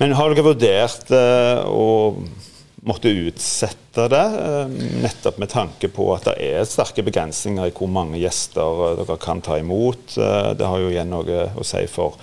Men 0.00 0.16
har 0.16 0.32
dere 0.32 0.46
vurdert 0.48 1.12
uh, 1.12 1.68
å 1.68 1.84
måtte 2.86 3.10
utsette 3.10 4.06
det, 4.12 4.22
eh, 4.22 4.74
nettopp 5.02 5.38
med 5.42 5.50
tanke 5.50 5.88
på 5.90 6.06
at 6.14 6.28
det 6.28 6.34
er 6.38 6.68
sterke 6.68 7.02
begrensninger 7.06 7.66
i 7.66 7.74
hvor 7.74 7.90
mange 7.90 8.20
gjester 8.20 8.82
eh, 8.86 9.00
dere 9.00 9.16
kan 9.22 9.42
ta 9.42 9.58
imot. 9.58 10.14
Eh, 10.14 10.52
det 10.58 10.68
har 10.68 10.82
jo 10.82 10.92
igjen 10.92 11.10
noe 11.10 11.40
å 11.56 11.66
si 11.66 11.82
for 11.90 12.14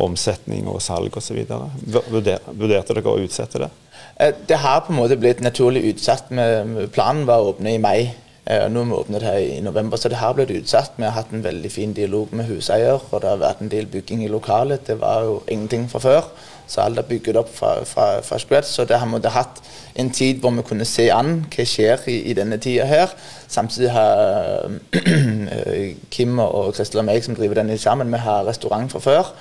omsetning 0.00 0.68
og 0.70 0.80
salg 0.84 1.18
osv. 1.20 1.42
Vurderte 2.08 2.96
dere 2.96 3.12
å 3.12 3.20
utsette 3.20 3.66
det? 3.66 3.70
Det 4.18 4.56
har 4.58 4.80
på 4.80 4.92
en 4.92 4.98
måte 4.98 5.16
blitt 5.16 5.40
naturlig 5.40 5.84
utsatt. 5.92 6.32
Planen 6.94 7.26
var 7.28 7.38
å 7.38 7.52
åpne 7.52 7.76
i 7.76 7.78
mai. 7.82 8.08
Nå 8.48 8.80
har 8.80 8.88
vi 8.88 8.96
åpnet 8.96 9.22
her 9.22 9.38
i 9.38 9.60
november, 9.60 10.00
så 10.00 10.08
det 10.08 10.18
har 10.18 10.32
blitt 10.34 10.50
utsatt. 10.50 10.96
Vi 10.96 11.04
har 11.04 11.14
hatt 11.14 11.30
en 11.32 11.44
veldig 11.44 11.70
fin 11.70 11.92
dialog 11.94 12.32
med 12.32 12.48
huseier, 12.48 12.98
og 13.10 13.20
det 13.22 13.28
har 13.28 13.42
vært 13.42 13.60
en 13.62 13.70
del 13.70 13.86
bygging 13.86 14.24
i 14.24 14.30
lokalet. 14.32 14.86
Det 14.86 14.96
var 15.00 15.26
jo 15.28 15.42
ingenting 15.46 15.86
fra 15.90 16.00
før. 16.02 16.30
Så 16.68 16.80
alt 16.80 16.98
er 16.98 17.06
bygget 17.08 17.36
opp 17.36 17.52
fra, 17.54 17.84
fra, 17.84 18.08
fra 18.24 18.38
scratch. 18.38 18.68
Så 18.68 18.84
det 18.84 18.98
har 18.98 19.06
vi 19.06 19.28
hatt 19.28 19.62
en 19.94 20.10
tid 20.10 20.40
hvor 20.40 20.50
vi 20.56 20.64
kunne 20.66 20.84
se 20.84 21.10
an 21.12 21.46
hva 21.54 21.64
skjer 21.64 22.08
i, 22.08 22.18
i 22.30 22.34
denne 22.36 22.58
tida 22.60 22.84
her. 22.88 23.14
Samtidig 23.48 23.90
har 23.94 24.66
Kim 26.14 26.38
og 26.42 26.74
Kristel 26.74 27.04
og 27.04 27.08
meg 27.08 27.24
som 27.24 27.36
driver 27.38 27.62
denne 27.62 27.78
sammen, 27.78 28.12
vi 28.12 28.20
har 28.24 28.44
restaurant 28.48 28.92
fra 28.92 29.00
før. 29.00 29.32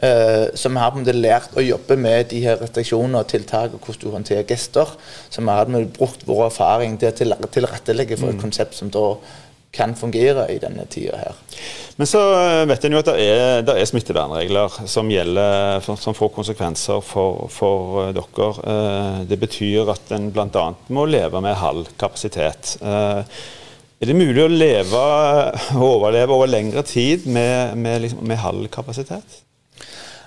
Uh, 0.00 0.48
så 0.56 0.72
vi 0.72 0.80
har 0.80 0.94
på 0.94 1.00
en 1.00 1.04
måte 1.04 1.16
lært 1.16 1.58
å 1.58 1.64
jobbe 1.64 1.98
med 2.00 2.30
de 2.32 2.40
her 2.46 2.56
restriksjoner 2.62 3.20
og 3.20 3.28
tiltak 3.28 3.76
og 3.76 3.84
hvordan 3.84 4.02
du 4.02 4.14
håndterer 4.14 4.48
gjester. 4.48 4.96
Så 5.28 5.44
vi 5.44 5.58
har 5.58 5.70
brukt 5.98 6.26
vår 6.28 6.46
erfaring 6.48 6.96
til 7.00 7.36
å 7.36 7.52
tilrettelegge 7.52 8.16
for 8.16 8.32
et 8.32 8.40
mm. 8.40 8.44
konsept 8.46 8.78
som 8.78 8.92
da 8.92 9.14
kan 9.72 9.94
fungere 9.94 10.48
i 10.50 10.58
denne 10.58 10.84
tida 10.90 11.18
her. 11.20 11.36
Men 11.96 12.08
så 12.08 12.20
eh, 12.34 12.64
vet 12.68 12.84
en 12.84 12.96
jo 12.96 13.02
at 13.02 13.10
det 13.10 13.16
er, 13.22 13.62
det 13.66 13.76
er 13.78 13.88
smittevernregler 13.88 14.80
som, 14.90 15.10
gjelder, 15.12 15.84
som 15.84 16.16
får 16.16 16.32
konsekvenser 16.34 17.02
for, 17.06 17.46
for 17.54 18.00
eh, 18.06 18.14
dere. 18.16 18.50
Eh, 18.72 19.20
det 19.30 19.38
betyr 19.42 19.92
at 19.94 20.14
en 20.16 20.30
bl.a. 20.34 20.66
må 20.90 21.06
leve 21.06 21.42
med 21.44 21.58
halv 21.60 21.92
kapasitet. 22.00 22.78
Er 22.80 24.08
det 24.08 24.16
mulig 24.16 24.42
å 24.42 24.50
leve 24.50 25.04
og 25.76 25.84
overleve 25.84 26.34
over 26.34 26.50
lengre 26.50 26.82
tid 26.88 27.28
med, 27.28 27.76
med, 27.78 28.00
liksom, 28.06 28.24
med 28.26 28.42
halv 28.42 28.66
kapasitet? 28.72 29.42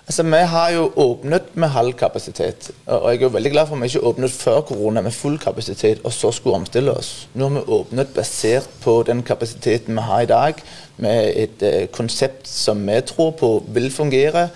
Altså, 0.07 0.23
Vi 0.23 0.37
har 0.37 0.69
jo 0.71 0.91
åpnet 0.95 1.55
med 1.55 1.67
halv 1.67 1.93
kapasitet. 1.93 2.71
Og 2.85 3.11
jeg 3.11 3.17
er 3.17 3.21
jo 3.21 3.27
veldig 3.27 3.51
glad 3.51 3.67
for 3.67 3.75
at 3.75 3.81
vi 3.81 3.87
ikke 3.87 4.07
åpnet 4.09 4.31
før 4.31 4.61
korona 4.61 5.01
med 5.01 5.11
full 5.11 5.37
kapasitet 5.39 6.01
og 6.03 6.13
så 6.13 6.31
skulle 6.31 6.55
omstille 6.55 6.91
oss. 6.91 7.29
Nå 7.33 7.47
har 7.47 7.59
vi 7.59 7.71
åpnet 7.77 8.11
basert 8.15 8.69
på 8.81 9.03
den 9.07 9.23
kapasiteten 9.23 9.95
vi 9.95 10.01
har 10.01 10.21
i 10.21 10.25
dag, 10.25 10.53
med 10.97 11.31
et 11.35 11.63
eh, 11.63 11.87
konsept 11.87 12.47
som 12.47 12.87
vi 12.87 12.99
tror 13.01 13.31
på 13.31 13.63
vil 13.67 13.91
fungere, 13.91 14.49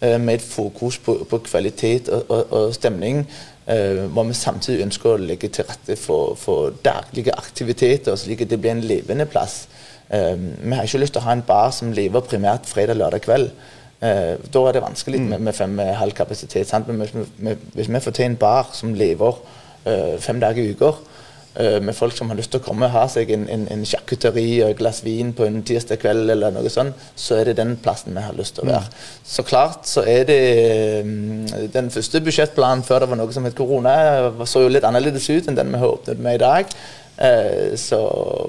eh, 0.00 0.20
med 0.20 0.34
et 0.34 0.42
fokus 0.42 0.98
på, 0.98 1.26
på 1.30 1.38
kvalitet 1.38 2.08
og, 2.08 2.24
og, 2.28 2.52
og 2.52 2.74
stemning. 2.74 3.26
Eh, 3.66 4.04
hvor 4.12 4.28
vi 4.28 4.34
samtidig 4.34 4.84
ønsker 4.84 5.14
å 5.14 5.16
legge 5.16 5.48
til 5.48 5.64
rette 5.64 5.96
for, 5.96 6.36
for 6.36 6.76
daglige 6.84 7.32
aktiviteter, 7.32 8.16
slik 8.16 8.44
at 8.44 8.50
det 8.50 8.60
blir 8.60 8.76
en 8.76 8.84
levende 8.84 9.26
plass. 9.26 9.66
vi 10.10 10.74
har 10.74 10.82
ikke 10.82 10.98
lyst 10.98 11.12
til 11.14 11.22
å 11.22 11.24
ha 11.24 11.32
en 11.32 11.44
bar 11.46 11.70
som 11.70 11.92
lever 11.92 12.20
primært 12.20 12.66
fredag-lørdag 12.66 13.22
kveld. 13.22 13.52
Eh, 14.00 14.38
da 14.48 14.60
er 14.64 14.72
det 14.72 14.80
vanskelig 14.80 15.20
med, 15.20 15.42
med 15.44 15.52
fem 15.52 15.76
med 15.76 15.94
halv 15.94 16.16
kapasitet. 16.16 16.72
Men 16.86 17.02
hvis 17.02 17.14
vi, 17.14 17.54
hvis 17.74 17.88
vi 17.92 18.00
får 18.00 18.16
til 18.16 18.30
en 18.30 18.36
bar 18.36 18.70
som 18.72 18.94
lever 18.96 19.40
eh, 19.84 20.16
fem 20.18 20.40
dager 20.40 20.62
i 20.62 20.70
uka, 20.72 20.94
eh, 21.60 21.82
med 21.84 21.92
folk 21.94 22.16
som 22.16 22.30
har 22.32 22.38
lyst 22.38 22.54
til 22.54 22.62
å 22.62 22.64
komme 22.64 22.88
og 22.88 22.94
ha 22.94 23.02
seg 23.12 23.28
en, 23.34 23.44
en, 23.52 23.66
en 23.68 23.84
sjakkuteri 23.84 24.62
og 24.62 24.70
et 24.70 24.78
glass 24.78 25.02
vin 25.04 25.34
på 25.36 25.44
en 25.44 25.60
tirsdag 25.68 26.00
kveld, 26.00 26.32
eller 26.32 26.54
noe 26.54 26.72
sånt, 26.72 26.96
så 27.12 27.42
er 27.42 27.50
det 27.50 27.58
den 27.60 27.74
plassen 27.76 28.16
vi 28.16 28.24
har 28.24 28.38
lyst 28.38 28.56
til 28.56 28.64
å 28.64 28.70
være. 28.70 28.88
Mm. 28.88 29.04
Så 29.34 29.44
klart 29.44 29.90
så 29.90 30.06
er 30.08 30.24
det 30.30 30.40
um, 31.04 31.44
Den 31.74 31.92
første 31.92 32.24
budsjettplanen 32.24 32.86
før 32.86 33.04
det 33.04 33.10
var 33.12 33.20
noe 33.20 33.36
som 33.36 33.44
het 33.44 33.58
korona, 33.58 33.98
så 34.48 34.64
jo 34.64 34.72
litt 34.72 34.88
annerledes 34.88 35.28
ut 35.28 35.52
enn 35.52 35.60
den 35.60 35.76
vi 35.76 35.82
har 35.84 35.92
åpnet 35.92 36.24
med 36.24 36.40
i 36.40 36.44
dag. 36.46 36.72
Eh, 37.20 37.76
så, 37.76 37.98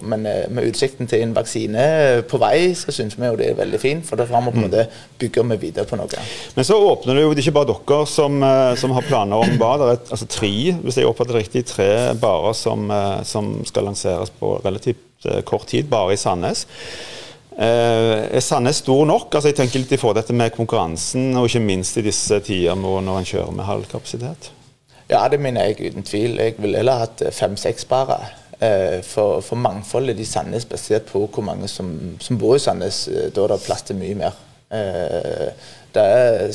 men 0.01 0.25
eh, 0.25 0.46
med 0.50 0.70
utsikten 0.70 1.10
til 1.12 1.25
en 1.25 1.34
vaksine 1.36 1.84
på 2.32 2.38
vei, 2.40 2.72
så 2.78 2.94
syns 2.96 3.18
vi 3.20 3.28
jo 3.28 3.36
det 3.40 3.50
er 3.51 3.58
veldig 3.60 3.80
fint. 3.82 4.06
For 4.08 4.20
da 4.20 4.28
får 4.30 4.46
vi 4.46 4.54
på 4.54 4.62
en 4.62 4.66
måte 4.70 4.86
bygger 5.20 5.48
vi 5.50 5.58
videre 5.66 5.88
på 5.90 6.00
noe. 6.00 6.24
Men 6.56 6.68
så 6.68 6.78
åpner 6.80 7.20
det 7.20 7.25
jo 7.25 7.34
ikke 7.36 7.56
bare 7.58 7.74
dere 7.74 8.01
som, 8.08 8.40
eh, 8.48 8.72
som 8.80 8.96
har 8.96 9.08
planer 9.10 9.44
om 9.44 9.58
bar. 9.60 9.82
Det 9.82 9.90
er 9.90 10.16
altså 10.16 10.30
tre, 10.32 10.54
hvis 10.86 11.01
jeg 11.01 11.10
oppfatter 11.10 11.36
det 11.36 11.44
riktig, 11.44 11.66
tre 11.68 11.90
barer 12.22 12.56
som, 12.56 12.88
som 13.28 13.58
skal 13.68 13.90
lanseres 13.92 14.32
på 14.40 14.56
relativt 14.63 15.28
kort 15.46 15.68
tid, 15.70 15.90
bare 15.92 16.16
i 16.16 16.18
Sandnes. 16.18 16.66
er 17.62 18.40
Sandnes 18.42 18.80
stor 18.82 19.06
nok? 19.06 19.36
Altså 19.36 19.51
jeg 19.51 19.60
tenker 19.60 19.84
litt 19.84 19.92
i 19.92 20.00
forhold 20.00 20.18
dette 20.18 20.34
med 20.34 20.56
konkurransen, 20.56 21.36
og 21.38 21.46
ikke 21.46 21.62
minst 21.62 22.00
i 22.00 22.08
disse 22.08 22.40
tider 22.40 22.80
når 22.80 23.18
en 23.20 23.28
kjører 23.28 23.51
med 23.51 23.68
halv 23.68 23.86
kapasitet? 23.92 24.50
Ja, 25.12 25.28
det 25.28 25.42
mener 25.44 25.68
jeg 25.68 25.92
uten 25.92 26.08
tvil. 26.08 26.40
Jeg 26.40 26.56
ville 26.58 26.80
heller 26.80 27.04
hatt 27.04 27.22
fem-seks 27.36 27.86
barer. 27.86 28.32
Eh, 28.62 29.01
for, 29.01 29.41
for 29.41 29.58
mangfoldet 29.58 30.20
i 30.22 30.25
Sandnes, 30.25 30.68
basert 30.70 31.08
på 31.10 31.24
hvor 31.25 31.41
mange 31.41 31.65
som, 31.68 31.88
som 32.22 32.38
bor 32.38 32.53
i 32.53 32.62
Sandnes, 32.62 33.08
eh, 33.10 33.32
da 33.34 33.48
er 33.48 33.56
det 33.56 33.63
plass 33.65 33.88
til 33.88 33.98
mye 33.98 34.18
mer. 34.20 34.36
Eh, 34.70 35.48
det 35.91 36.03
er 36.08 36.53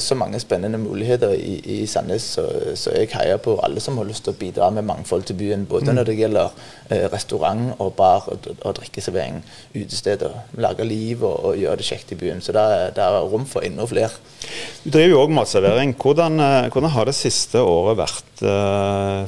så 0.00 0.14
mange 0.16 0.38
spennende 0.40 0.78
muligheter 0.78 1.34
i, 1.34 1.56
i 1.74 1.86
Sandnes, 1.90 2.28
så, 2.36 2.44
så, 2.78 2.94
jeg 2.94 3.10
heier 3.10 3.42
på 3.42 3.56
alle 3.60 3.82
som 3.84 3.98
har 3.98 4.06
lyst 4.06 4.24
til 4.24 4.36
å 4.36 4.38
bidra 4.38 4.70
med 4.70 4.86
mangfold 4.86 5.26
til 5.28 5.36
byen. 5.36 5.66
Både 5.68 5.90
mm. 5.90 5.98
når 5.98 6.08
det 6.08 6.16
gjelder 6.20 6.54
restaurant 7.12 7.74
og 7.82 7.92
bar 7.98 8.30
og, 8.30 8.48
og 8.54 8.78
drikkeservering, 8.78 9.42
utesteder. 9.74 10.38
Lage 10.62 10.86
liv 10.86 11.26
og, 11.26 11.36
og, 11.42 11.58
gjøre 11.58 11.82
det 11.82 11.90
kjekt 11.90 12.14
i 12.14 12.20
byen. 12.22 12.40
Så 12.40 12.54
det 12.56 12.64
er, 12.78 12.94
det 12.96 13.04
er 13.04 13.18
rom 13.34 13.44
for 13.50 13.66
enda 13.66 13.84
flere. 13.90 14.14
Du 14.86 14.88
driver 14.94 15.10
jo 15.10 15.20
òg 15.26 15.36
matservering. 15.42 15.98
Hvordan, 15.98 16.40
hvordan, 16.70 16.94
har 16.94 17.10
det 17.10 17.18
siste 17.18 17.60
året 17.60 18.00
vært 18.06 18.46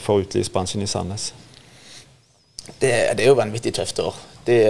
for 0.07 0.25
utelivsbransjen 0.25 0.87
i 0.87 0.89
Sandnes? 0.89 1.33
Det, 2.81 2.91
det, 2.91 3.23
er 3.25 3.29
jo 3.31 3.39
vanvittig 3.39 3.75
tøft 3.77 3.99
år. 4.03 4.17
Det, 4.47 4.61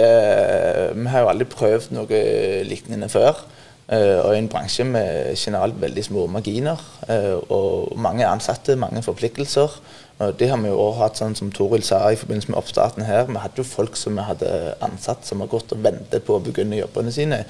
vi 0.95 1.09
har 1.11 1.23
jo 1.23 1.31
aldri 1.31 1.47
prøvd 1.49 1.91
noe 1.95 2.21
lignende 2.67 3.09
før. 3.11 3.43
Uh, 3.91 4.21
og 4.23 4.35
i 4.35 4.39
en 4.39 4.47
bransje 4.47 4.85
med 4.87 5.33
generelt 5.35 5.75
veldig 5.81 6.03
små 6.05 6.21
marginer 6.31 6.79
uh, 7.09 7.41
og 7.51 7.97
mange 7.99 8.23
ansatte, 8.23 8.77
mange 8.79 9.01
forpliktelser. 9.03 9.73
Og 10.21 10.39
det 10.39 10.47
har 10.47 10.59
vi 10.61 10.69
jo 10.69 10.77
også 10.79 11.01
hatt, 11.01 11.19
sånn 11.19 11.35
som 11.35 11.49
Toril 11.51 11.83
sa 11.83 11.99
i 12.07 12.19
forbindelse 12.19 12.53
med 12.53 12.59
oppstarten 12.61 13.03
her. 13.03 13.25
Vi 13.27 13.41
hadde 13.41 13.59
jo 13.59 13.67
folk 13.67 13.97
som 13.99 14.15
vi 14.15 14.23
hadde 14.23 14.51
ansatt, 14.85 15.25
som 15.27 15.43
har 15.43 15.49
gått 15.51 15.73
og 15.75 15.81
ventet 15.83 16.23
på 16.23 16.37
å 16.37 16.43
begynne 16.45 16.79
jobbene 16.79 17.11
sine. 17.11 17.41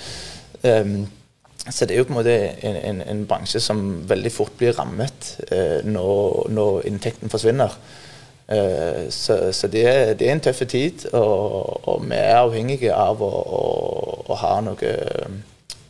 Um, 0.63 1.03
så 1.67 1.86
det 1.86 1.93
er 1.93 2.01
jo 2.01 2.07
på 2.10 2.15
en 2.15 2.21
måte 2.24 2.33
en, 2.65 2.79
en, 2.89 3.03
en 3.12 3.25
bransje 3.29 3.62
som 3.62 3.83
veldig 4.10 4.31
fort 4.33 4.55
blir 4.57 4.74
rammet 4.79 5.33
uh, 5.51 5.83
når, 5.86 6.48
når 6.57 6.88
inntekten 6.89 7.29
forsvinner. 7.29 7.75
Eh, 8.48 9.10
så, 9.10 9.53
så 9.53 9.67
det, 9.67 9.88
er, 9.88 10.13
det, 10.13 10.27
er, 10.27 10.33
en 10.33 10.43
tøff 10.43 10.63
tid, 10.67 11.05
og, 11.13 11.88
og, 11.88 12.01
vi 12.07 12.17
er 12.17 12.41
avhengige 12.41 12.95
av 12.95 13.21
å, 13.24 13.29
å, 13.31 13.62
å, 14.27 14.39
ha 14.41 14.55
noe 14.65 14.95
eh, 14.95 15.38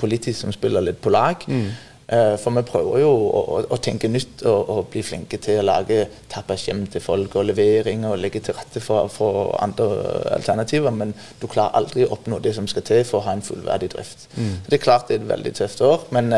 politisk 0.02 0.44
som 0.44 0.54
spiller 0.54 0.86
litt 0.86 1.02
på 1.02 1.14
lag. 1.14 1.42
Mm. 1.48 1.72
Eh, 2.12 2.36
for 2.44 2.52
vi 2.52 2.62
prøver 2.68 3.00
jo 3.00 3.10
å, 3.10 3.58
å 3.72 3.78
tenke 3.80 4.10
nytt 4.12 4.44
og, 4.44 4.70
og, 4.70 4.82
bli 4.92 5.02
flinke 5.06 5.40
til 5.42 5.62
å 5.62 5.66
lage 5.66 6.04
tapas 6.30 6.68
hjem 6.68 6.84
til 6.92 7.02
folk 7.02 7.38
og 7.40 7.48
levering 7.48 8.04
og 8.10 8.18
legge 8.20 8.44
til 8.44 8.58
rette 8.58 8.84
for, 8.84 9.08
for, 9.10 9.56
andre 9.64 9.88
alternativer. 10.36 10.94
Men 10.94 11.16
du 11.42 11.48
klarer 11.48 11.80
aldri 11.80 12.06
å 12.06 12.12
oppnå 12.18 12.42
det 12.44 12.54
som 12.60 12.70
skal 12.70 12.86
til 12.86 13.02
for 13.08 13.22
å 13.22 13.30
ha 13.30 13.38
en 13.40 13.46
fullverdig 13.48 13.94
drift. 13.96 14.28
Mm. 14.36 14.54
Det 14.68 14.78
er 14.78 14.86
klart 14.86 15.08
det 15.10 15.18
er 15.18 15.24
et 15.24 15.30
veldig 15.34 15.56
tøft 15.64 15.86
år, 15.88 16.10
men, 16.14 16.36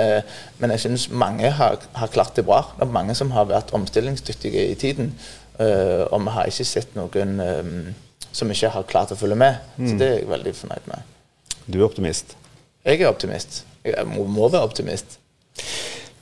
men 0.61 0.75
jeg 0.77 0.85
syns 0.85 1.09
mange 1.09 1.51
har, 1.51 1.81
har, 1.97 2.15
klart 2.15 2.37
det 2.37 2.47
bra. 2.47 2.63
Det 2.77 2.85
er 2.85 2.97
mange 3.01 3.17
som 3.17 3.33
har 3.33 3.49
vært 3.49 3.73
omstillingsdyktige 3.75 4.69
i 4.69 4.77
tiden. 4.79 5.15
Uh, 5.63 6.03
og 6.11 6.23
vi 6.25 6.35
har 6.35 6.49
ikke 6.51 6.67
sett 6.67 6.95
noen 6.97 7.39
um, 7.39 7.73
som 8.33 8.51
ikke 8.51 8.71
har 8.73 8.87
klart 8.89 9.13
å 9.13 9.17
følge 9.17 9.37
med. 9.39 9.61
Mm. 9.77 9.87
Så 9.87 9.97
det 9.99 10.07
er 10.09 10.15
jeg 10.21 10.29
veldig 10.31 10.55
fornøyd 10.57 10.87
med. 10.91 11.11
Du 11.67 11.79
er 11.79 11.85
optimist? 11.87 12.35
Jeg 12.83 13.01
er 13.01 13.07
optimist. 13.07 13.63
Jeg 13.85 14.07
må, 14.09 14.25
må 14.27 14.49
være 14.49 14.67
optimist. 14.67 15.19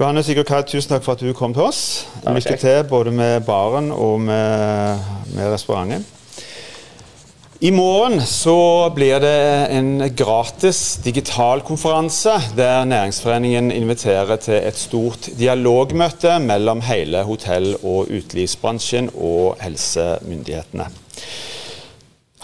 Johannes 0.01 0.25
Sigurd 0.25 0.50
tusen 0.65 0.95
takk 0.95 1.03
for 1.05 1.13
at 1.13 1.21
du 1.21 1.33
kom 1.38 1.53
til 1.53 1.67
oss. 1.67 1.81
Lykke 2.25 2.57
til 2.57 2.83
både 2.89 3.12
med 3.13 3.43
baren 3.45 3.91
og 3.93 4.21
med, 4.21 5.03
med 5.36 5.53
restauranten. 5.53 6.05
I 7.63 7.70
morgen 7.72 8.24
så 8.25 8.89
blir 8.89 9.20
det 9.22 9.68
en 9.70 10.00
gratis 10.18 10.96
digital 11.03 11.62
konferanse 11.62 12.34
der 12.58 12.88
Næringsforeningen 12.89 13.70
inviterer 13.72 14.41
til 14.41 14.58
et 14.65 14.80
stort 14.82 15.30
dialogmøte 15.38 16.39
mellom 16.41 16.82
hele 16.82 17.22
hotell- 17.22 17.77
og 17.84 18.10
utelivsbransjen 18.10 19.12
og 19.13 19.62
helsemyndighetene. 19.62 20.89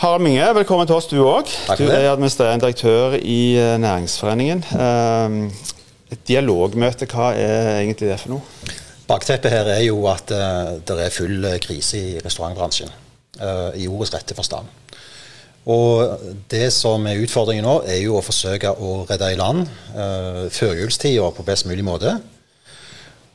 Harald 0.03 0.21
Minge, 0.21 0.53
velkommen 0.59 0.85
til 0.85 0.99
oss 0.99 1.09
du 1.09 1.17
òg. 1.25 1.49
Du 1.81 1.87
er 1.89 2.11
administrerende 2.11 2.67
direktør 2.67 3.17
i 3.17 3.57
eh, 3.57 3.73
Næringsforeningen. 3.81 4.65
Eh, 4.69 6.13
et 6.13 6.25
dialogmøte, 6.29 7.09
hva 7.09 7.33
er 7.33 7.79
egentlig 7.79 8.13
det 8.13 8.21
for 8.21 8.37
noe? 8.37 8.75
Bakteppet 9.09 9.49
her 9.49 9.77
er 9.79 9.85
jo 9.87 10.03
at 10.13 10.29
uh, 10.29 10.75
det 10.77 11.05
er 11.07 11.09
full 11.15 11.55
krise 11.63 11.97
i 11.97 12.19
restaurantbransjen. 12.21 12.91
I 13.77 13.85
ordets 13.87 14.13
rette 14.13 14.35
forstand. 14.35 14.67
Og 15.67 16.23
det 16.51 16.69
som 16.71 17.03
er 17.09 17.19
utfordringen 17.19 17.65
nå, 17.67 17.81
er 17.89 17.99
jo 17.99 18.15
å 18.17 18.23
forsøke 18.23 18.71
å 18.71 19.01
redde 19.09 19.33
i 19.33 19.39
land 19.39 19.65
uh, 19.97 20.47
førjulstida 20.53 21.27
på 21.35 21.45
best 21.47 21.67
mulig 21.67 21.83
måte. 21.85 22.15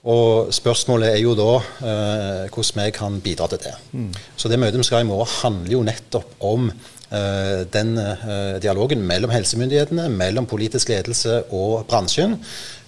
Og 0.02 0.48
spørsmålet 0.50 1.12
er 1.12 1.20
jo 1.22 1.36
da 1.38 1.52
eh, 1.62 2.48
hvordan 2.50 2.80
vi 2.80 2.94
kan 2.96 3.20
bidra 3.22 3.46
til 3.52 3.60
det. 3.62 3.74
Mm. 3.94 4.08
Så 4.34 4.50
det 4.50 4.58
møtet 4.58 4.80
vi 4.80 4.86
skal 4.88 4.98
ha 4.98 5.04
i 5.04 5.06
morgen, 5.06 5.30
handler 5.44 5.76
jo 5.76 5.84
nettopp 5.86 6.32
om 6.42 6.72
eh, 6.72 7.62
den 7.70 7.94
eh, 8.02 8.58
dialogen 8.64 9.04
mellom 9.06 9.30
helsemyndighetene, 9.30 10.08
mellom 10.10 10.48
politisk 10.50 10.90
ledelse 10.90 11.44
og 11.54 11.84
bransjen. 11.86 12.34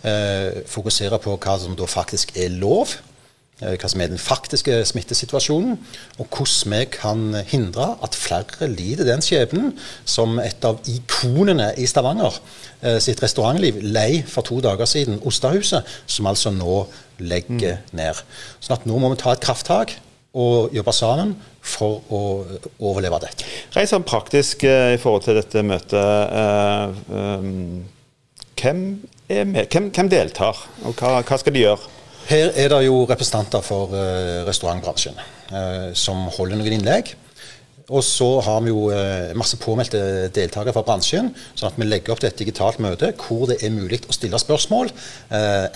Eh, 0.02 0.64
fokusere 0.66 1.22
på 1.22 1.38
hva 1.38 1.54
som 1.62 1.78
da 1.78 1.86
faktisk 1.86 2.34
er 2.34 2.50
lov 2.58 2.96
Eh, 2.98 3.13
hva 3.62 3.88
som 3.90 4.02
er 4.02 4.10
den 4.10 4.18
faktiske 4.18 4.80
smittesituasjonen, 4.88 5.76
og 6.18 6.26
hvordan 6.26 6.74
vi 6.74 6.80
kan 6.90 7.22
hindre 7.46 7.92
at 8.02 8.16
flere 8.18 8.68
lider 8.70 9.06
den 9.06 9.22
skjebnen 9.22 9.72
som 10.04 10.40
et 10.42 10.64
av 10.66 10.80
ikonene 10.90 11.70
i 11.78 11.86
Stavanger 11.86 12.34
eh, 12.82 12.98
sitt 13.02 13.22
restaurantliv 13.22 13.78
lei 13.84 14.24
for 14.26 14.46
to 14.46 14.58
dager 14.64 14.90
siden, 14.90 15.22
Ostahuset, 15.22 15.86
som 16.06 16.26
altså 16.26 16.50
nå 16.54 16.82
legger 17.22 17.78
mm. 17.78 17.94
ned. 18.00 18.24
Sånn 18.58 18.78
at 18.80 18.90
nå 18.90 18.98
må 18.98 19.12
vi 19.14 19.22
ta 19.22 19.36
et 19.36 19.44
krafttak 19.44 19.94
og 20.34 20.74
jobbe 20.74 20.92
sammen 20.92 21.36
for 21.62 22.02
å 22.10 22.22
overleve 22.82 23.22
dette. 23.22 23.46
Rent 23.76 23.92
sånn 23.92 24.06
praktisk 24.06 24.66
eh, 24.66 24.96
i 24.96 25.00
forhold 25.00 25.28
til 25.28 25.38
dette 25.38 25.62
møtet. 25.62 25.94
hvem 28.58 28.80
er 29.30 29.44
hvem, 29.46 29.92
hvem, 29.94 30.08
deltar, 30.10 30.58
og 30.84 30.98
hva, 30.98 31.20
hva 31.22 31.38
skal 31.38 31.54
de 31.54 31.62
gjøre? 31.68 31.94
Her 32.24 32.54
er 32.56 32.70
det 32.72 32.86
jo 32.86 33.02
representanter 33.04 33.60
for 33.64 33.92
uh, 33.92 34.46
restaurantbransjen 34.48 35.18
uh, 35.52 35.92
som 35.96 36.24
holder 36.32 36.56
noen 36.56 36.78
innlegg. 36.78 37.12
Og 37.92 38.00
så 38.00 38.28
har 38.40 38.62
vi 38.64 38.70
jo 38.70 38.86
uh, 38.88 39.34
masse 39.36 39.58
påmeldte 39.60 40.00
deltakere 40.32 40.72
fra 40.72 40.86
bransjen, 40.86 41.28
sånn 41.52 41.68
at 41.68 41.76
vi 41.76 41.84
legger 41.84 42.14
opp 42.14 42.22
til 42.22 42.30
et 42.30 42.40
digitalt 42.40 42.80
møte 42.80 43.10
hvor 43.20 43.44
det 43.50 43.58
er 43.60 43.74
mulig 43.74 44.00
å 44.08 44.16
stille 44.16 44.40
spørsmål. 44.40 44.88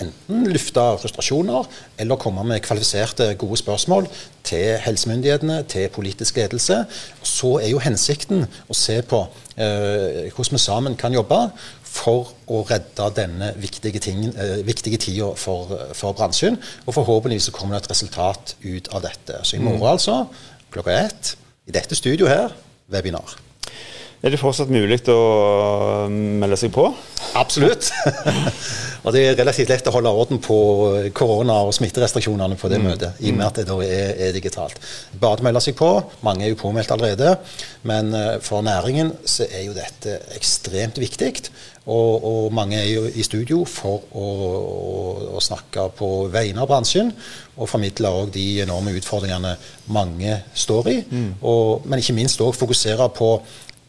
enten 0.01 0.49
lufte 0.49 0.87
frustrasjoner, 1.03 1.69
eller 2.01 2.17
komme 2.17 2.47
med 2.49 2.63
kvalifiserte, 2.65 3.35
gode 3.37 3.61
spørsmål 3.61 4.09
til 4.49 4.79
helsemyndighetene, 4.81 5.61
til 5.69 5.85
politisk 5.93 6.41
ledelse. 6.41 6.81
Så 7.21 7.59
er 7.61 7.69
jo 7.75 7.83
hensikten 7.85 8.47
å 8.65 8.73
se 8.73 9.03
på 9.05 9.27
hvordan 9.59 10.55
vi 10.55 10.59
sammen 10.63 10.93
kan 10.95 11.13
jobbe 11.13 11.49
for 11.99 12.31
å 12.49 12.61
redde 12.69 13.09
denne 13.17 13.51
viktige, 13.59 13.99
ting, 14.03 14.23
eh, 14.31 14.59
viktige 14.65 14.99
tida 15.01 15.33
for, 15.39 15.73
for, 15.97 16.15
bransjen. 16.17 16.57
Og 16.85 16.95
forhåpentligvis 16.95 17.49
så 17.49 17.55
kommer 17.55 17.75
det 17.75 17.85
et 17.85 17.93
resultat 17.95 18.55
ut 18.63 18.89
av 18.95 19.03
dette. 19.05 19.43
Så 19.43 19.57
i 19.57 19.61
morgen, 19.63 19.83
mm. 19.83 19.91
altså, 19.91 20.23
klokka 20.73 20.95
ett, 21.03 21.35
i 21.67 21.75
dette 21.75 21.97
studioet 21.97 22.31
her, 22.33 22.57
webinar. 22.89 23.35
Er 24.19 24.33
det 24.33 24.39
fortsatt 24.41 24.67
mulig 24.67 24.97
å 25.13 25.19
melde 26.11 26.57
seg 26.59 26.73
på? 26.75 26.89
Absolutt. 27.39 27.87
og 29.05 29.13
det 29.15 29.21
er 29.23 29.37
relativt 29.39 29.69
lett 29.71 29.87
å 29.87 29.93
holde 29.95 30.11
orden 30.11 30.41
på 30.43 30.57
korona- 31.15 31.61
og 31.63 31.71
smitterestriksjonene 31.77 32.57
på 32.59 32.67
det 32.67 32.81
mm. 32.81 32.87
møtet, 32.89 33.21
i 33.23 33.31
og 33.31 33.37
med 33.37 33.45
at 33.47 33.61
det 33.61 33.65
da 33.69 33.77
er, 33.85 34.11
er 34.27 34.35
digitalt. 34.35 34.75
Bare 35.21 35.39
å 35.39 35.47
melde 35.47 35.61
seg 35.63 35.77
på. 35.79 35.93
Mange 36.27 36.43
er 36.43 36.51
jo 36.51 36.59
påmeldt 36.59 36.91
allerede. 36.91 37.37
Men 37.87 38.11
uh, 38.11 38.33
for 38.43 38.65
næringen 38.65 39.13
så 39.23 39.47
er 39.47 39.69
jo 39.69 39.77
dette 39.77 40.17
ekstremt 40.35 40.99
viktig. 40.99 41.31
Og, 41.89 42.19
og, 42.19 42.51
mange 42.53 42.75
er 42.75 42.89
jo 42.91 43.05
i 43.07 43.23
studio 43.25 43.63
for 43.65 44.03
å, 44.11 44.25
å, 44.43 45.37
å 45.39 45.39
snakke 45.41 45.87
på 45.95 46.11
vegne 46.33 46.65
av 46.65 46.67
bransjen. 46.69 47.13
Og 47.55 47.71
formidle 47.71 48.11
òg 48.19 48.35
de 48.35 48.45
enorme 48.65 48.97
utfordringene 48.99 49.55
mange 49.95 50.41
står 50.51 50.91
i. 50.91 50.99
Mm. 51.07 51.31
Og, 51.39 51.87
men 51.87 52.03
ikke 52.03 52.19
minst 52.19 52.43
òg 52.43 52.51
fokusere 52.59 53.07
på 53.15 53.31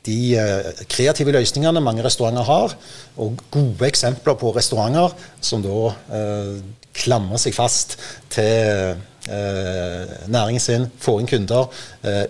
de 0.06 0.18
uh, 0.40 0.82
kreative 0.90 1.34
løsningene 1.36 1.82
mange 1.84 2.04
restauranter 2.06 2.46
har, 2.48 2.74
og 3.20 3.44
gode 3.52 3.88
eksempler 3.88 4.38
på 4.40 4.52
restauranter 4.56 5.12
som 5.44 5.62
da 5.64 5.90
eh, 6.16 6.54
klamrer 6.96 7.40
seg 7.42 7.52
fast 7.52 7.98
til 8.32 8.94
eh, 9.28 10.14
næringen 10.30 10.62
sin, 10.62 10.86
får 11.02 11.20
inn 11.20 11.28
kunder 11.28 11.68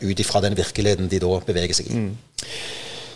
ut 0.02 0.22
ifra 0.24 0.42
den 0.42 0.56
virkeligheten 0.58 1.08
de 1.12 1.20
da 1.22 1.38
beveger 1.46 1.78
seg 1.78 1.92
i. 1.92 2.00
Mm. 2.00 2.14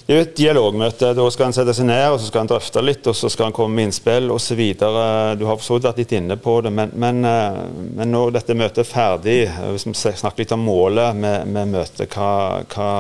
Det 0.04 0.12
er 0.12 0.18
jo 0.18 0.24
et 0.26 0.32
dialogmøte. 0.36 1.10
Da 1.16 1.24
skal 1.32 1.48
en 1.48 1.54
sette 1.56 1.72
seg 1.76 1.86
ned 1.88 2.02
og 2.12 2.18
så 2.20 2.28
skal 2.28 2.44
en 2.44 2.50
drøfte 2.50 2.82
litt, 2.84 3.06
og 3.08 3.16
så 3.16 3.30
skal 3.32 3.48
en 3.48 3.54
komme 3.56 3.78
med 3.78 3.88
innspill 3.88 4.28
osv. 4.34 4.60
Du 4.76 5.44
har 5.48 5.62
for 5.62 5.80
vært 5.80 6.02
litt 6.02 6.12
inne 6.18 6.36
på 6.36 6.58
det, 6.64 6.72
men, 6.76 6.92
men, 7.00 7.22
eh, 7.24 7.62
men, 7.96 8.12
når 8.12 8.34
dette 8.36 8.56
møtet 8.58 8.82
er 8.84 8.90
ferdig, 8.90 9.38
eh, 9.46 9.70
hvis 9.72 9.88
vi 9.88 9.94
snakker 9.96 10.44
litt 10.44 10.52
om 10.52 10.66
målet 10.66 11.16
med, 11.16 11.48
med 11.48 11.72
møtet, 11.72 12.12
hva, 12.12 12.60
hva 12.74 12.90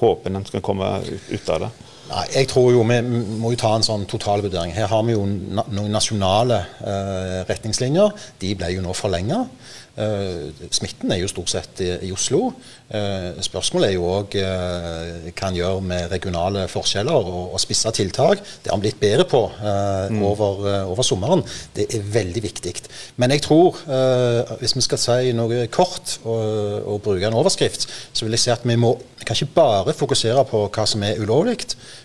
håper 0.00 0.30
en 0.30 0.44
skal 0.44 0.60
komme 0.64 0.90
ut, 1.28 1.48
av 1.48 1.60
det? 1.60 1.70
Nei, 2.10 2.24
jeg 2.34 2.48
tror 2.50 2.72
jo 2.74 2.86
Vi 2.86 3.00
må 3.40 3.52
jo 3.54 3.60
ta 3.60 3.74
en 3.76 3.86
sånn 3.86 4.06
totalvurdering. 4.10 4.74
Her 4.74 4.90
har 4.90 5.04
vi 5.06 5.14
jo 5.14 5.26
noen 5.26 5.92
nasjonale 5.92 6.62
uh, 6.82 7.42
retningslinjer. 7.48 8.16
De 8.42 8.56
ble 8.58 8.74
jo 8.74 8.82
nå 8.84 8.96
forlenga. 8.96 9.44
Uh, 10.00 10.48
smitten 10.72 11.10
er 11.12 11.20
jo 11.20 11.28
stort 11.28 11.50
sett 11.52 11.82
i, 11.84 11.90
i 12.08 12.10
Oslo. 12.14 12.52
Uh, 12.90 13.36
spørsmålet 13.42 13.90
er 13.90 13.94
jo 13.94 14.08
òg 14.08 14.34
hva 14.40 15.50
en 15.50 15.58
gjør 15.58 15.82
med 15.86 16.08
regionale 16.10 16.64
forskjeller 16.70 17.30
og, 17.30 17.54
og 17.54 17.62
spissa 17.62 17.92
tiltak. 17.94 18.42
Det 18.62 18.72
har 18.72 18.78
en 18.78 18.82
blitt 18.82 19.00
bedre 19.02 19.26
på 19.30 19.44
mm. 19.46 20.22
over, 20.26 20.64
over, 20.90 21.06
sommeren. 21.06 21.44
Det 21.76 21.86
er 21.94 22.10
veldig 22.16 22.42
viktig. 22.48 22.74
Men 23.22 23.34
jeg 23.34 23.44
tror, 23.46 23.78
hvis 24.60 24.74
vi 24.76 24.82
skal 24.84 25.00
si 25.02 25.32
noe 25.36 25.64
kort 25.72 26.18
og, 26.24 26.42
og, 26.84 26.98
bruke 27.04 27.26
en 27.26 27.38
overskrift, 27.38 27.86
så 28.12 28.26
vil 28.26 28.34
jeg 28.36 28.44
si 28.44 28.52
at 28.54 28.66
vi 28.66 28.78
må 28.80 28.94
vi 29.20 29.26
kan 29.28 29.36
ikke 29.36 29.54
bare 29.54 29.92
fokusere 29.92 30.44
på 30.48 30.62
hva 30.72 30.84
som 30.88 31.02
er 31.04 31.18
ulovlig. 31.20 31.58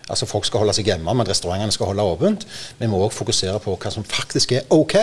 Altså 0.10 0.28
Folk 0.30 0.46
skal 0.46 0.62
holde 0.62 0.76
seg 0.78 0.90
hjemme, 0.90 1.14
men 1.18 1.28
restaurantene 1.28 1.74
skal 1.74 1.90
holde 1.90 2.06
åpent. 2.06 2.46
Vi 2.80 2.90
må 2.90 3.00
òg 3.06 3.14
fokusere 3.16 3.58
på 3.64 3.74
hva 3.82 3.92
som 3.94 4.06
faktisk 4.06 4.54
er 4.58 4.68
OK, 4.74 4.96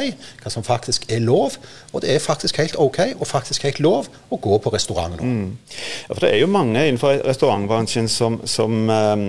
hva 0.42 0.52
som 0.52 0.66
faktisk 0.66 1.08
er 1.10 1.22
lov. 1.24 1.58
Og 1.92 2.04
det 2.04 2.14
er 2.14 2.22
faktisk 2.22 2.60
helt 2.62 2.78
OK 2.78 3.00
og 3.18 3.26
faktisk 3.26 3.66
helt 3.66 3.82
lov 3.82 4.10
å 4.30 4.38
gå 4.42 4.58
på 4.62 4.72
restaurant 4.74 5.18
nå. 5.18 5.26
Mm. 5.26 5.76
Ja, 6.08 6.14
for 6.14 6.22
det 6.22 6.32
er 6.32 6.42
jo 6.44 6.50
mange 6.52 6.86
innenfor 6.86 7.18
restaurantbransjen 7.26 8.10
som, 8.10 8.40
som, 8.46 8.78
um, 8.88 9.28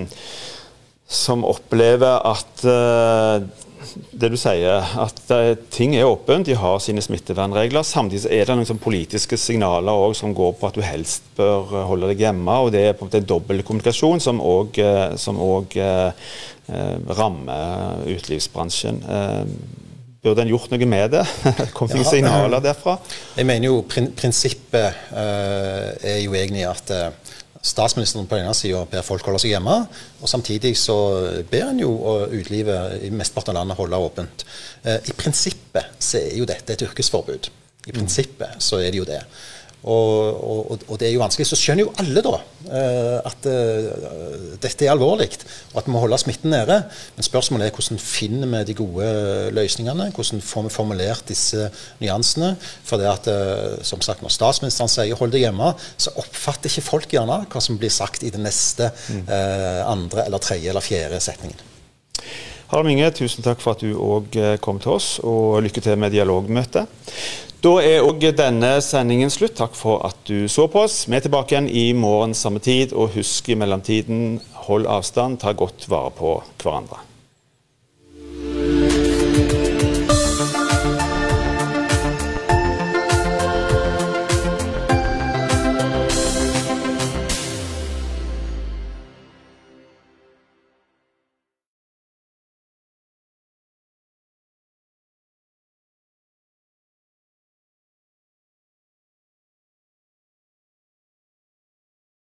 som 1.10 1.44
opplever 1.46 2.22
at 2.26 2.64
uh, 2.66 3.44
det 4.12 4.30
du 4.34 4.38
sier, 4.40 4.80
at 4.80 5.20
uh, 5.34 5.54
ting 5.74 5.96
er 5.98 6.08
åpent, 6.08 6.48
de 6.48 6.56
har 6.58 6.80
sine 6.84 7.04
smittevernregler. 7.04 7.86
Samtidig 7.86 8.32
er 8.32 8.48
det 8.48 8.58
noen 8.58 8.70
sånn 8.70 8.82
politiske 8.82 9.38
signaler 9.40 10.08
også, 10.08 10.24
som 10.24 10.36
går 10.38 10.56
på 10.60 10.70
at 10.70 10.78
du 10.78 10.84
helst 10.86 11.28
bør 11.38 11.70
uh, 11.74 11.84
holde 11.90 12.12
deg 12.12 12.26
hjemme. 12.26 12.58
og 12.66 12.74
Det 12.76 12.86
er 12.88 12.98
på 12.98 13.06
en 13.06 13.12
måte 13.12 13.24
dobbeltkommunikasjon 13.34 14.24
som 14.24 14.42
òg 14.44 14.82
uh, 15.80 16.12
rammer 17.20 18.06
utelivsbransjen. 18.08 19.02
Burde 20.24 20.46
en 20.46 20.54
gjort 20.54 20.72
noe 20.72 20.88
med 20.88 21.18
det? 21.18 21.26
Kom 21.76 21.90
det 21.92 22.00
ja, 22.00 22.08
signaler 22.08 22.64
derfra? 22.64 22.96
Jeg 23.36 23.50
mener 23.50 23.68
jo 23.68 23.82
prin 23.84 24.08
prinsippet 24.16 25.12
er 25.12 26.22
jo 26.24 26.32
egentlig 26.40 26.64
at 26.70 26.94
statsministeren 27.64 28.28
på 28.28 28.36
den 28.36 28.46
ene 28.46 28.56
sida 28.58 28.84
ber 28.92 29.06
folk 29.06 29.26
holde 29.28 29.40
seg 29.40 29.54
hjemme, 29.54 29.76
og 30.20 30.30
samtidig 30.30 30.74
så 30.80 30.98
ber 31.50 31.70
en 31.70 31.80
jo 31.80 31.94
utelivet 32.34 33.06
i 33.08 33.12
mesteparten 33.16 33.54
av 33.54 33.62
landet 33.62 33.80
holde 33.80 34.02
åpent. 34.04 34.46
Eh, 34.84 35.00
I 35.00 35.16
prinsippet 35.18 35.96
så 36.00 36.20
er 36.20 36.38
jo 36.42 36.48
dette 36.50 36.76
et 36.76 36.86
yrkesforbud. 36.88 37.50
I 37.88 37.96
prinsippet 37.96 38.64
så 38.64 38.80
er 38.80 38.92
det 38.92 39.00
jo 39.00 39.08
det. 39.08 39.22
Og, 39.84 40.72
og, 40.72 40.84
og, 40.88 40.96
det 41.00 41.10
er 41.10 41.14
jo 41.16 41.22
vanskelig. 41.22 41.46
Så 41.50 41.58
skjønner 41.60 41.84
jo 41.84 41.94
alle 42.00 42.22
da 42.24 42.38
uh, 42.38 43.18
at 43.28 43.48
uh, 43.52 44.54
dette 44.64 44.86
er 44.86 44.94
alvorlig, 44.94 45.28
og 45.74 45.82
at 45.82 45.90
vi 45.90 45.94
må 45.96 46.04
holde 46.04 46.20
smitten 46.22 46.54
nede. 46.54 46.78
Men 47.18 47.28
spørsmålet 47.28 47.68
er 47.68 47.76
hvordan 47.76 48.00
finner 48.00 48.48
vi 48.54 48.62
de 48.70 48.78
gode 48.80 49.10
løsningene? 49.58 50.08
Hvordan 50.16 50.44
får 50.46 50.68
vi 50.68 50.74
formulert 50.78 51.28
disse 51.28 51.68
nyansene? 52.00 52.54
For 52.88 53.02
det 53.02 53.12
at, 53.12 53.28
uh, 53.28 53.84
som 53.84 54.04
sagt, 54.06 54.24
når 54.24 54.32
statsministeren 54.32 54.92
sier 54.92 55.20
'hold 55.20 55.36
deg 55.36 55.48
hjemme', 55.48 55.74
så 55.98 56.16
oppfatter 56.16 56.72
ikke 56.72 56.88
folk 56.88 57.12
gjerne 57.12 57.44
hva 57.52 57.62
som 57.62 57.78
blir 57.78 57.92
sagt 57.92 58.24
i 58.24 58.32
den 58.32 58.48
neste 58.48 58.92
mm. 59.10 59.28
andre 59.88 60.26
eller 60.26 60.40
tredje 60.40 60.70
eller 60.70 60.84
fjerde 60.84 61.20
setningen. 61.20 61.73
Harald 62.72 62.88
Minge, 62.88 63.12
tusen 63.14 63.46
takk 63.46 63.62
for 63.62 63.76
at 63.76 63.84
du 63.84 63.94
òg 63.98 64.38
kom 64.64 64.80
til 64.82 64.96
oss, 64.96 65.18
og 65.24 65.62
lykke 65.66 65.84
til 65.84 66.00
med 66.00 66.14
dialogmøtet. 66.16 66.88
Da 67.64 67.78
er 67.80 68.04
òg 68.04 68.26
denne 68.36 68.74
sendingen 68.84 69.32
slutt. 69.32 69.56
Takk 69.56 69.78
for 69.80 70.02
at 70.04 70.18
du 70.28 70.50
så 70.52 70.66
på 70.68 70.82
oss. 70.84 71.06
Vi 71.08 71.16
er 71.16 71.24
tilbake 71.24 71.56
igjen 71.56 71.70
i 71.72 71.86
morgen 71.96 72.36
samme 72.36 72.60
tid, 72.60 72.92
og 72.92 73.14
husk 73.16 73.48
i 73.54 73.56
mellomtiden, 73.56 74.42
hold 74.66 74.90
avstand, 74.92 75.40
ta 75.40 75.56
godt 75.56 75.88
vare 75.88 76.12
på 76.18 76.36
hverandre. 76.60 77.13